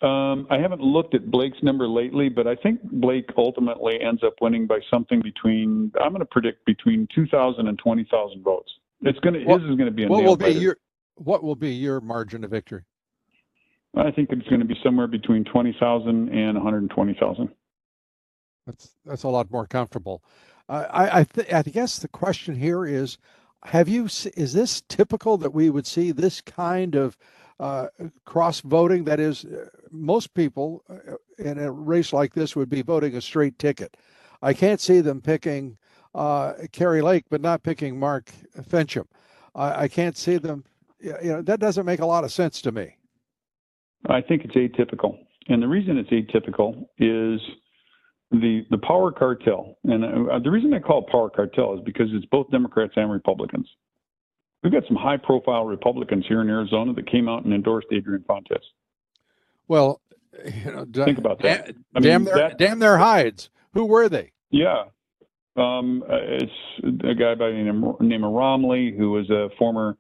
Um, 0.06 0.46
I 0.52 0.60
haven't 0.60 0.82
looked 0.82 1.16
at 1.16 1.32
Blake's 1.32 1.58
number 1.64 1.88
lately, 1.88 2.30
but 2.30 2.46
I 2.46 2.56
think 2.56 2.80
Blake 2.84 3.28
ultimately 3.38 4.00
ends 4.00 4.24
up 4.24 4.36
winning 4.40 4.68
by 4.68 4.80
something 4.92 5.20
between, 5.20 5.92
I'm 6.00 6.10
going 6.10 6.20
to 6.20 6.26
predict 6.26 6.64
between 6.66 7.08
2,000 7.16 7.68
and 7.68 7.80
20,000 7.80 8.44
votes. 8.44 8.72
It's 9.02 9.20
going 9.20 9.34
to, 9.34 9.44
What- 9.46 9.62
his 9.62 9.72
is 9.72 9.76
going 9.78 9.90
to 9.90 9.96
be 9.96 10.04
a 10.04 10.08
What 10.08 10.24
will 10.24 10.36
be 10.38 10.52
your 10.52 10.78
what 11.18 11.44
will 11.44 11.56
be 11.56 11.72
your 11.72 12.02
margin 12.02 12.44
of 12.44 12.52
victory? 12.52 12.84
I 13.96 14.12
think 14.12 14.30
it's 14.32 14.48
going 14.50 14.60
to 14.60 14.66
be 14.66 14.76
somewhere 14.84 15.08
between 15.08 15.46
20,000 15.46 16.30
and 16.30 16.56
120,000. 16.56 17.50
That's 18.68 18.90
that's 19.06 19.24
a 19.24 19.30
lot 19.30 19.50
more 19.50 19.66
comfortable. 19.66 20.22
Uh, 20.68 20.86
I 20.92 21.20
I, 21.20 21.24
th- 21.24 21.54
I 21.54 21.62
guess 21.64 21.98
the 22.00 22.10
question 22.10 22.56
here 22.56 22.86
is, 22.86 23.18
have 23.64 23.88
you 23.88 24.06
is 24.06 24.54
this 24.54 24.82
typical 24.90 25.38
that 25.38 25.54
we 25.54 25.70
would 25.70 25.88
see 25.88 26.12
this 26.12 26.42
kind 26.42 26.96
of 26.96 27.18
uh, 27.60 27.88
cross 28.26 28.62
voting? 28.62 29.04
That 29.06 29.20
is, 29.20 29.46
uh, 29.46 29.70
most 29.92 30.34
people 30.34 30.84
uh, 30.90 31.16
in 31.38 31.58
a 31.60 31.72
race 31.72 32.14
like 32.14 32.34
this 32.34 32.56
would 32.56 32.70
be 32.70 32.82
voting 32.82 33.16
a 33.16 33.22
straight 33.22 33.58
ticket. 33.60 33.98
I 34.42 34.54
can't 34.54 34.80
see 34.80 35.02
them 35.02 35.22
picking 35.22 35.78
uh, 36.14 36.54
Kari 36.72 37.02
Lake, 37.02 37.26
but 37.30 37.42
not 37.42 37.64
picking 37.64 38.00
Mark 38.00 38.32
Finchem. 38.62 39.06
I, 39.54 39.84
I 39.84 39.88
can't 39.88 40.18
see 40.18 40.38
them. 40.38 40.64
You 41.00 41.18
know 41.24 41.42
that 41.44 41.60
doesn't 41.60 41.86
make 41.86 42.00
a 42.00 42.06
lot 42.06 42.24
of 42.24 42.32
sense 42.32 42.62
to 42.62 42.72
me. 42.72 42.98
I 44.08 44.22
think 44.22 44.44
it's 44.46 44.56
atypical. 44.56 45.18
And 45.48 45.62
the 45.62 45.68
reason 45.68 45.98
it's 45.98 46.10
atypical 46.10 46.88
is 46.98 47.40
the 48.32 48.66
the 48.72 48.78
power 48.80 49.12
cartel. 49.12 49.78
And 49.84 50.04
the 50.44 50.50
reason 50.50 50.74
I 50.74 50.80
call 50.80 51.04
it 51.04 51.12
power 51.12 51.30
cartel 51.30 51.76
is 51.76 51.82
because 51.86 52.08
it's 52.12 52.26
both 52.26 52.50
Democrats 52.50 52.94
and 52.96 53.12
Republicans. 53.12 53.68
We've 54.64 54.74
got 54.74 54.84
some 54.88 54.98
high 54.98 55.18
profile 55.18 55.66
Republicans 55.66 56.26
here 56.28 56.42
in 56.42 56.50
Arizona 56.50 56.94
that 56.94 57.10
came 57.10 57.30
out 57.30 57.46
and 57.46 57.54
endorsed 57.54 57.88
Adrian 57.92 58.24
Fontes. 58.28 58.64
Well, 59.68 60.02
you 60.66 60.72
know, 60.72 60.86
Think 61.06 61.18
about 61.18 61.42
that. 61.44 61.68
da- 61.68 61.74
I 61.96 62.00
damn 62.00 62.24
their 62.24 62.36
that- 62.36 62.58
damn 62.58 62.80
their 62.80 62.98
hides. 62.98 63.50
Who 63.74 63.86
were 63.86 64.10
they? 64.10 64.32
Yeah. 64.52 64.86
Um, 65.58 66.04
uh, 66.10 66.16
it's 66.22 66.52
a 67.04 67.14
guy 67.14 67.36
by 67.36 67.50
the 67.50 67.54
name, 67.56 67.96
name 68.02 68.24
of 68.24 68.32
Romley, 68.34 68.96
who 68.98 69.12
was 69.12 69.30
a 69.30 69.50
former 69.58 69.98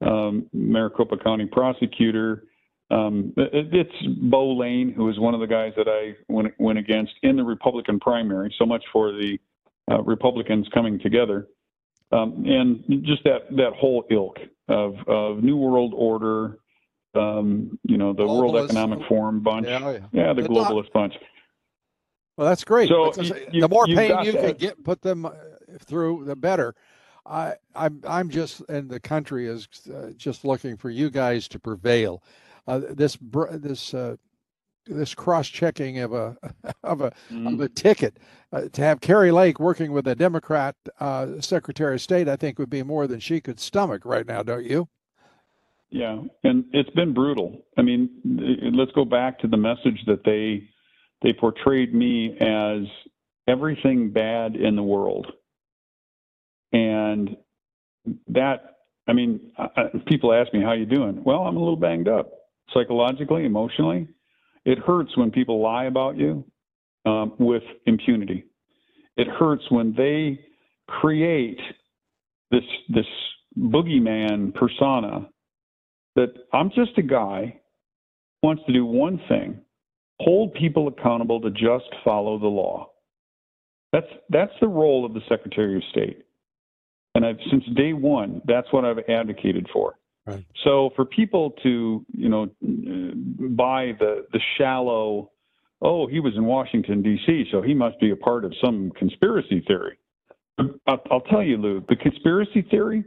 um, 0.00 0.46
Maricopa 0.52 1.16
County 1.18 1.46
prosecutor. 1.46 2.44
Um, 2.90 3.32
it, 3.36 3.68
it's 3.72 4.06
Beau 4.22 4.56
Lane, 4.56 4.92
who 4.96 5.04
was 5.04 5.18
one 5.18 5.34
of 5.34 5.40
the 5.40 5.46
guys 5.46 5.72
that 5.76 5.86
I 5.88 6.14
went, 6.32 6.54
went 6.58 6.78
against 6.78 7.12
in 7.22 7.36
the 7.36 7.44
Republican 7.44 8.00
primary. 8.00 8.54
So 8.58 8.64
much 8.66 8.82
for 8.92 9.12
the 9.12 9.38
uh, 9.90 10.02
Republicans 10.02 10.66
coming 10.72 10.98
together. 10.98 11.46
Um, 12.10 12.44
and 12.46 12.82
just 13.04 13.22
that, 13.24 13.42
that 13.56 13.72
whole 13.74 14.04
ilk 14.10 14.38
of, 14.68 14.94
of 15.06 15.42
New 15.42 15.56
World 15.56 15.92
Order, 15.94 16.58
um, 17.14 17.78
you 17.84 17.98
know, 17.98 18.12
the 18.12 18.26
World 18.26 18.56
Economic 18.56 19.00
Forum 19.08 19.40
bunch. 19.40 19.66
Yeah, 19.66 19.80
oh, 19.82 19.90
yeah. 19.90 19.98
Yeah, 20.12 20.32
the 20.32 20.42
not- 20.42 20.50
globalist 20.50 20.92
bunch. 20.92 21.14
Well, 22.36 22.48
that's 22.48 22.64
great. 22.64 22.88
So 22.88 23.10
Because 23.10 23.30
you- 23.30 23.46
you- 23.52 23.60
the 23.60 23.68
more 23.68 23.84
pain 23.86 24.24
you 24.24 24.32
can 24.32 24.54
get, 24.54 24.82
put 24.84 25.02
them 25.02 25.26
uh, 25.26 25.32
through, 25.80 26.24
the 26.24 26.36
better. 26.36 26.74
I, 27.26 27.54
I'm, 27.74 28.00
I'm 28.08 28.30
just, 28.30 28.62
and 28.70 28.88
the 28.88 29.00
country 29.00 29.46
is 29.48 29.68
uh, 29.92 30.12
just 30.16 30.44
looking 30.44 30.76
for 30.76 30.88
you 30.88 31.10
guys 31.10 31.46
to 31.48 31.58
prevail. 31.58 32.22
Uh, 32.66 32.80
this, 32.90 33.18
this, 33.52 33.92
uh, 33.92 34.16
this 34.88 35.14
cross-checking 35.14 35.98
of 36.00 36.12
a, 36.12 36.36
of 36.82 37.00
a, 37.00 37.12
Mm. 37.30 37.54
of 37.54 37.60
a 37.60 37.68
ticket 37.68 38.18
uh, 38.52 38.62
to 38.72 38.82
have 38.82 39.00
Kari 39.00 39.30
Lake 39.30 39.60
working 39.60 39.92
with 39.92 40.06
a 40.06 40.14
Democrat 40.14 40.74
uh, 41.00 41.40
Secretary 41.40 41.94
of 41.94 42.00
State, 42.00 42.28
I 42.28 42.36
think 42.36 42.58
would 42.58 42.70
be 42.70 42.82
more 42.82 43.06
than 43.06 43.20
she 43.20 43.40
could 43.40 43.60
stomach 43.60 44.04
right 44.04 44.26
now, 44.26 44.42
don't 44.42 44.64
you? 44.64 44.88
Yeah, 45.90 46.22
and 46.44 46.64
it's 46.72 46.90
been 46.90 47.14
brutal. 47.14 47.62
I 47.76 47.82
mean, 47.82 48.10
let's 48.74 48.92
go 48.92 49.04
back 49.04 49.38
to 49.40 49.48
the 49.48 49.56
message 49.56 50.02
that 50.06 50.22
they 50.24 50.68
they 51.22 51.32
portrayed 51.32 51.94
me 51.94 52.36
as 52.38 52.82
everything 53.48 54.10
bad 54.10 54.54
in 54.54 54.76
the 54.76 54.82
world, 54.82 55.26
and 56.72 57.36
that 58.28 58.74
I 59.06 59.14
mean, 59.14 59.50
I- 59.56 59.88
people 60.06 60.34
ask 60.34 60.52
me 60.52 60.60
how 60.62 60.72
you 60.72 60.84
doing. 60.84 61.24
Well, 61.24 61.40
I'm 61.46 61.56
a 61.56 61.58
little 61.58 61.76
banged 61.76 62.08
up 62.08 62.30
psychologically, 62.74 63.46
emotionally. 63.46 64.06
It 64.68 64.78
hurts 64.80 65.16
when 65.16 65.30
people 65.30 65.62
lie 65.62 65.84
about 65.84 66.18
you 66.18 66.44
um, 67.06 67.32
with 67.38 67.62
impunity. 67.86 68.44
It 69.16 69.26
hurts 69.26 69.62
when 69.70 69.94
they 69.96 70.44
create 70.86 71.58
this 72.50 72.64
this 72.90 73.06
boogeyman 73.58 74.54
persona 74.54 75.26
that 76.16 76.34
I'm 76.52 76.68
just 76.68 76.98
a 76.98 77.02
guy 77.02 77.58
who 78.42 78.48
wants 78.48 78.62
to 78.66 78.74
do 78.74 78.84
one 78.84 79.18
thing 79.26 79.58
hold 80.20 80.52
people 80.52 80.88
accountable 80.88 81.40
to 81.40 81.50
just 81.50 81.88
follow 82.04 82.38
the 82.38 82.46
law. 82.46 82.90
That's 83.94 84.06
that's 84.28 84.52
the 84.60 84.68
role 84.68 85.06
of 85.06 85.14
the 85.14 85.22
Secretary 85.30 85.76
of 85.76 85.82
State. 85.92 86.26
And 87.14 87.24
I've 87.24 87.38
since 87.50 87.64
day 87.74 87.94
one, 87.94 88.42
that's 88.44 88.70
what 88.70 88.84
I've 88.84 88.98
advocated 89.08 89.66
for. 89.72 89.94
Right. 90.28 90.44
So 90.64 90.90
for 90.94 91.06
people 91.06 91.52
to, 91.62 92.04
you 92.12 92.28
know, 92.28 92.50
buy 92.60 93.92
the 93.98 94.26
the 94.32 94.40
shallow, 94.58 95.30
oh, 95.80 96.06
he 96.06 96.20
was 96.20 96.34
in 96.36 96.44
Washington 96.44 97.02
D.C., 97.02 97.46
so 97.50 97.62
he 97.62 97.72
must 97.72 97.98
be 97.98 98.10
a 98.10 98.16
part 98.16 98.44
of 98.44 98.52
some 98.62 98.90
conspiracy 98.90 99.64
theory. 99.66 99.98
I'll, 100.86 101.02
I'll 101.10 101.20
tell 101.22 101.42
you, 101.42 101.56
Lou, 101.56 101.84
the 101.88 101.96
conspiracy 101.96 102.62
theory 102.70 103.04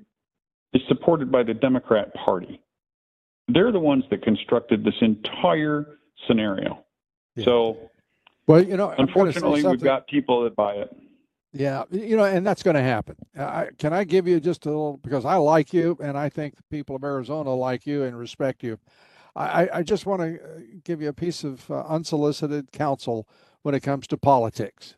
is 0.73 0.81
supported 0.87 1.31
by 1.31 1.43
the 1.43 1.53
Democrat 1.53 2.11
Party. 2.25 2.59
They're 3.47 3.71
the 3.71 3.79
ones 3.79 4.03
that 4.09 4.23
constructed 4.23 4.83
this 4.83 4.95
entire 5.01 5.85
scenario. 6.27 6.83
Yeah. 7.35 7.45
So 7.45 7.77
Well, 8.47 8.63
you 8.63 8.77
know, 8.77 8.89
I'm 8.89 8.97
gonna 8.97 8.97
say 8.97 9.01
unfortunately, 9.01 9.63
we've 9.63 9.81
got 9.81 10.07
people 10.07 10.43
that 10.45 10.55
buy 10.55 10.73
it. 10.75 10.95
Yeah, 11.53 11.83
you 11.91 12.15
know, 12.15 12.25
and 12.25 12.45
that's 12.45 12.63
going 12.63 12.75
to 12.75 12.81
happen. 12.83 13.15
I, 13.37 13.69
can 13.77 13.93
I 13.93 14.05
give 14.05 14.27
you 14.27 14.39
just 14.39 14.65
a 14.65 14.69
little 14.69 14.97
because 14.97 15.25
I 15.25 15.35
like 15.35 15.73
you, 15.73 15.97
and 16.01 16.17
I 16.17 16.29
think 16.29 16.55
the 16.55 16.63
people 16.69 16.95
of 16.95 17.03
Arizona 17.03 17.53
like 17.53 17.85
you 17.87 18.03
and 18.03 18.17
respect 18.17 18.63
you. 18.63 18.79
I, 19.35 19.69
I- 19.73 19.83
just 19.83 20.05
want 20.05 20.21
to 20.21 20.39
give 20.83 21.01
you 21.01 21.09
a 21.09 21.13
piece 21.13 21.43
of 21.43 21.69
uh, 21.71 21.83
unsolicited 21.87 22.71
counsel 22.71 23.27
when 23.63 23.75
it 23.75 23.81
comes 23.81 24.07
to 24.07 24.17
politics. 24.17 24.95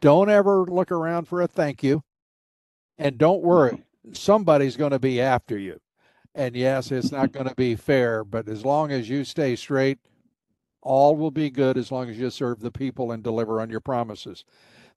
Don't 0.00 0.30
ever 0.30 0.64
look 0.64 0.92
around 0.92 1.26
for 1.28 1.40
a 1.42 1.48
thank 1.48 1.82
you, 1.82 2.04
and 2.98 3.18
don't 3.18 3.42
worry, 3.42 3.84
somebody's 4.12 4.76
going 4.76 4.92
to 4.92 4.98
be 5.00 5.20
after 5.20 5.58
you. 5.58 5.80
And 6.34 6.56
yes, 6.56 6.92
it's 6.92 7.12
not 7.12 7.32
going 7.32 7.48
to 7.48 7.54
be 7.56 7.76
fair, 7.76 8.24
but 8.24 8.48
as 8.48 8.64
long 8.64 8.92
as 8.92 9.08
you 9.10 9.24
stay 9.24 9.56
straight, 9.56 9.98
All 10.82 11.16
will 11.16 11.30
be 11.30 11.50
good 11.50 11.76
as 11.78 11.92
long 11.92 12.08
as 12.10 12.18
you 12.18 12.30
serve 12.30 12.60
the 12.60 12.70
people 12.72 13.12
and 13.12 13.22
deliver 13.22 13.60
on 13.60 13.70
your 13.70 13.80
promises. 13.80 14.44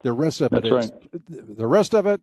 The 0.03 0.13
rest 0.13 0.41
of 0.41 0.53
it 0.53 0.63
That's 0.69 0.85
is 0.85 0.91
the 1.29 1.67
rest 1.67 1.95
of 1.95 2.05
it, 2.05 2.21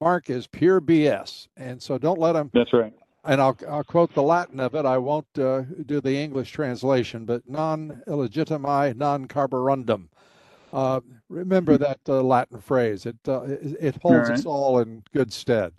Mark, 0.00 0.30
is 0.30 0.46
pure 0.46 0.80
BS. 0.80 1.48
And 1.56 1.82
so 1.82 1.98
don't 1.98 2.18
let 2.18 2.32
them. 2.32 2.50
That's 2.54 2.72
right. 2.72 2.92
And 3.24 3.40
I'll, 3.40 3.58
I'll 3.68 3.84
quote 3.84 4.14
the 4.14 4.22
Latin 4.22 4.60
of 4.60 4.76
it. 4.76 4.86
I 4.86 4.98
won't 4.98 5.26
uh, 5.36 5.62
do 5.84 6.00
the 6.00 6.16
English 6.16 6.52
translation, 6.52 7.24
but 7.24 7.42
non 7.48 8.00
illegitimi 8.06 8.96
non 8.96 9.26
carborundum. 9.26 10.08
Uh, 10.72 11.00
remember 11.28 11.76
that 11.76 11.98
uh, 12.08 12.22
Latin 12.22 12.60
phrase. 12.60 13.04
It, 13.06 13.16
uh, 13.26 13.42
it, 13.42 13.76
it 13.80 13.96
holds 14.00 14.28
right. 14.28 14.38
us 14.38 14.46
all 14.46 14.78
in 14.78 15.02
good 15.12 15.32
stead. 15.32 15.72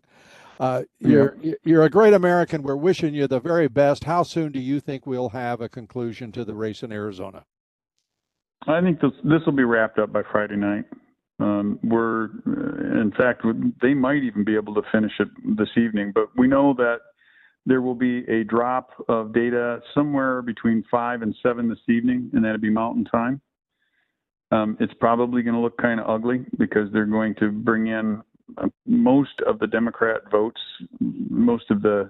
Uh, 0.59 0.83
you're 0.99 1.37
you're 1.63 1.83
a 1.83 1.89
great 1.89 2.13
American. 2.13 2.63
We're 2.63 2.75
wishing 2.75 3.13
you 3.13 3.27
the 3.27 3.39
very 3.39 3.67
best. 3.67 4.03
How 4.03 4.23
soon 4.23 4.51
do 4.51 4.59
you 4.59 4.79
think 4.79 5.05
we'll 5.05 5.29
have 5.29 5.61
a 5.61 5.69
conclusion 5.69 6.31
to 6.31 6.43
the 6.43 6.55
race 6.55 6.81
in 6.81 6.91
Arizona? 6.91 7.45
I 8.65 8.81
think 8.81 8.99
this 8.99 9.11
this 9.23 9.41
will 9.45 9.53
be 9.53 9.63
wrapped 9.63 9.99
up 9.99 10.11
by 10.11 10.23
Friday 10.31 10.55
night. 10.55 10.85
Um, 11.39 11.79
we're, 11.83 12.25
uh, 12.25 13.01
in 13.01 13.13
fact, 13.15 13.43
they 13.81 13.93
might 13.93 14.23
even 14.23 14.43
be 14.43 14.55
able 14.55 14.73
to 14.75 14.81
finish 14.91 15.11
it 15.19 15.27
this 15.57 15.69
evening. 15.77 16.11
But 16.13 16.29
we 16.35 16.47
know 16.47 16.73
that 16.77 16.97
there 17.65 17.81
will 17.81 17.95
be 17.95 18.19
a 18.29 18.43
drop 18.43 18.91
of 19.07 19.33
data 19.33 19.81
somewhere 19.93 20.41
between 20.41 20.83
five 20.89 21.21
and 21.21 21.35
seven 21.43 21.69
this 21.69 21.79
evening, 21.89 22.31
and 22.33 22.43
that'll 22.43 22.57
be 22.59 22.69
Mountain 22.69 23.05
Time. 23.05 23.41
Um, 24.51 24.77
it's 24.79 24.93
probably 24.99 25.43
going 25.43 25.55
to 25.55 25.59
look 25.59 25.77
kind 25.77 25.99
of 25.99 26.09
ugly 26.09 26.45
because 26.57 26.91
they're 26.93 27.05
going 27.05 27.35
to 27.35 27.51
bring 27.51 27.87
in 27.87 28.21
uh, 28.57 28.67
most 28.85 29.41
of 29.45 29.59
the 29.59 29.67
Democrat 29.67 30.21
votes, 30.31 30.61
most 30.99 31.69
of 31.69 31.81
the. 31.81 32.09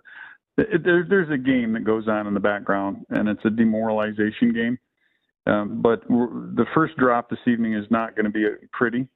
It, 0.57 0.83
there, 0.83 1.05
there's 1.07 1.31
a 1.31 1.37
game 1.37 1.73
that 1.73 1.83
goes 1.83 2.07
on 2.07 2.27
in 2.27 2.33
the 2.33 2.39
background, 2.39 3.05
and 3.09 3.27
it's 3.27 3.43
a 3.45 3.49
demoralization 3.49 4.53
game. 4.53 4.77
Um, 5.47 5.81
but 5.81 6.01
the 6.07 6.65
first 6.75 6.97
drop 6.97 7.29
this 7.29 7.39
evening 7.47 7.73
is 7.73 7.85
not 7.89 8.15
going 8.15 8.25
to 8.25 8.31
be 8.31 8.45
pretty. 8.73 9.07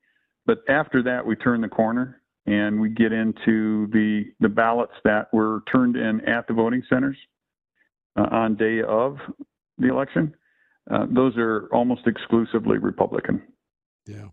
But 0.46 0.60
after 0.68 1.04
that, 1.04 1.26
we 1.26 1.36
turn 1.36 1.62
the 1.62 1.70
corner 1.70 2.22
and 2.46 2.82
we 2.82 2.90
get 2.90 3.12
into 3.12 3.88
the 3.88 4.26
the 4.40 4.50
ballots 4.50 4.94
that 5.04 5.32
were 5.34 5.62
turned 5.72 5.96
in 5.96 6.22
at 6.28 6.48
the 6.48 6.54
voting 6.54 6.84
centers 6.90 7.18
uh, 8.16 8.28
on 8.32 8.56
day 8.56 8.82
of 8.82 9.18
the 9.78 9.90
election. 9.90 10.34
Uh, 10.90 11.06
those 11.10 11.38
are 11.38 11.70
almost 11.72 12.08
exclusively 12.08 12.78
Republican. 12.78 13.42
Yeah. 14.08 14.30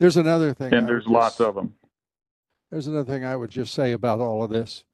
There's 0.00 0.16
another 0.16 0.52
thing. 0.52 0.74
And 0.74 0.88
there's 0.88 1.06
lots 1.06 1.38
just, 1.38 1.48
of 1.48 1.54
them. 1.54 1.74
There's 2.70 2.88
another 2.88 3.10
thing 3.10 3.24
I 3.24 3.36
would 3.36 3.50
just 3.50 3.72
say 3.72 3.92
about 3.92 4.20
all 4.20 4.42
of 4.42 4.50
this. 4.50 4.84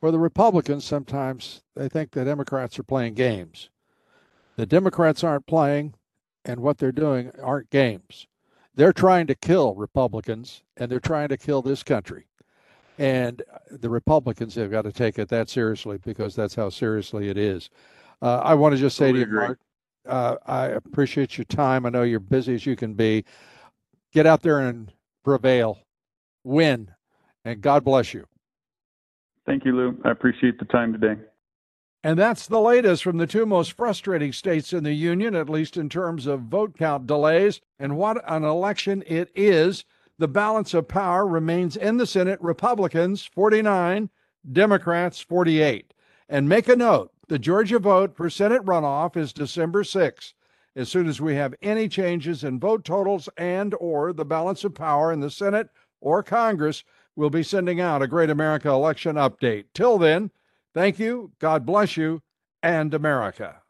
For 0.00 0.10
the 0.10 0.18
Republicans, 0.18 0.84
sometimes 0.84 1.62
they 1.76 1.88
think 1.88 2.10
the 2.10 2.24
Democrats 2.24 2.78
are 2.78 2.82
playing 2.82 3.14
games. 3.14 3.70
The 4.56 4.66
Democrats 4.66 5.22
aren't 5.22 5.46
playing, 5.46 5.94
and 6.44 6.60
what 6.60 6.78
they're 6.78 6.90
doing 6.90 7.30
aren't 7.40 7.70
games. 7.70 8.26
They're 8.74 8.92
trying 8.92 9.26
to 9.26 9.34
kill 9.34 9.74
Republicans, 9.74 10.62
and 10.76 10.90
they're 10.90 11.00
trying 11.00 11.28
to 11.28 11.36
kill 11.36 11.62
this 11.62 11.82
country. 11.82 12.26
And 12.98 13.42
the 13.70 13.90
Republicans 13.90 14.54
have 14.54 14.70
got 14.70 14.82
to 14.82 14.92
take 14.92 15.18
it 15.18 15.28
that 15.28 15.48
seriously 15.48 15.98
because 15.98 16.34
that's 16.34 16.54
how 16.54 16.68
seriously 16.68 17.28
it 17.28 17.36
is. 17.36 17.70
Uh, 18.20 18.38
I 18.38 18.54
want 18.54 18.74
to 18.74 18.80
just 18.80 18.96
say 18.96 19.06
Totally 19.06 19.24
to 19.24 19.30
you, 19.30 19.36
agree. 19.36 19.46
Mark, 19.46 19.58
uh, 20.06 20.36
I 20.46 20.66
appreciate 20.66 21.36
your 21.38 21.44
time. 21.46 21.86
I 21.86 21.90
know 21.90 22.02
you're 22.02 22.20
busy 22.20 22.54
as 22.54 22.66
you 22.66 22.76
can 22.76 22.94
be. 22.94 23.24
Get 24.12 24.26
out 24.26 24.42
there 24.42 24.60
and 24.60 24.92
prevail, 25.24 25.78
win, 26.44 26.90
and 27.44 27.60
God 27.60 27.84
bless 27.84 28.14
you. 28.14 28.26
Thank 29.46 29.64
you, 29.64 29.74
Lou. 29.74 30.00
I 30.04 30.10
appreciate 30.10 30.58
the 30.58 30.64
time 30.66 30.92
today. 30.92 31.20
And 32.04 32.18
that's 32.18 32.48
the 32.48 32.60
latest 32.60 33.04
from 33.04 33.18
the 33.18 33.28
two 33.28 33.46
most 33.46 33.72
frustrating 33.72 34.32
states 34.32 34.72
in 34.72 34.82
the 34.82 34.92
union, 34.92 35.36
at 35.36 35.48
least 35.48 35.76
in 35.76 35.88
terms 35.88 36.26
of 36.26 36.40
vote 36.40 36.76
count 36.76 37.06
delays. 37.06 37.60
And 37.78 37.96
what 37.96 38.22
an 38.28 38.42
election 38.42 39.04
it 39.06 39.30
is. 39.36 39.84
The 40.18 40.28
balance 40.28 40.74
of 40.74 40.88
power 40.88 41.26
remains 41.26 41.76
in 41.76 41.96
the 41.96 42.06
Senate 42.06 42.40
Republicans 42.42 43.24
49, 43.24 44.10
Democrats 44.50 45.20
48. 45.20 45.94
And 46.28 46.48
make 46.48 46.68
a 46.68 46.76
note 46.76 47.12
the 47.28 47.38
Georgia 47.38 47.78
vote 47.78 48.16
for 48.16 48.28
Senate 48.28 48.64
runoff 48.64 49.16
is 49.16 49.32
December 49.32 49.84
6th. 49.84 50.34
As 50.74 50.88
soon 50.88 51.06
as 51.06 51.20
we 51.20 51.34
have 51.36 51.54
any 51.62 51.88
changes 51.88 52.44
in 52.44 52.58
vote 52.58 52.84
totals 52.84 53.28
and 53.36 53.74
or 53.78 54.12
the 54.12 54.24
balance 54.24 54.64
of 54.64 54.74
power 54.74 55.12
in 55.12 55.20
the 55.20 55.30
Senate 55.30 55.68
or 56.00 56.22
Congress, 56.22 56.82
we'll 57.14 57.30
be 57.30 57.42
sending 57.42 57.80
out 57.80 58.02
a 58.02 58.08
Great 58.08 58.30
America 58.30 58.70
election 58.70 59.16
update. 59.16 59.66
Till 59.74 59.98
then, 59.98 60.30
Thank 60.74 60.98
you, 60.98 61.32
God 61.38 61.66
bless 61.66 61.96
you, 61.96 62.20
and 62.62 62.94
America. 62.94 63.61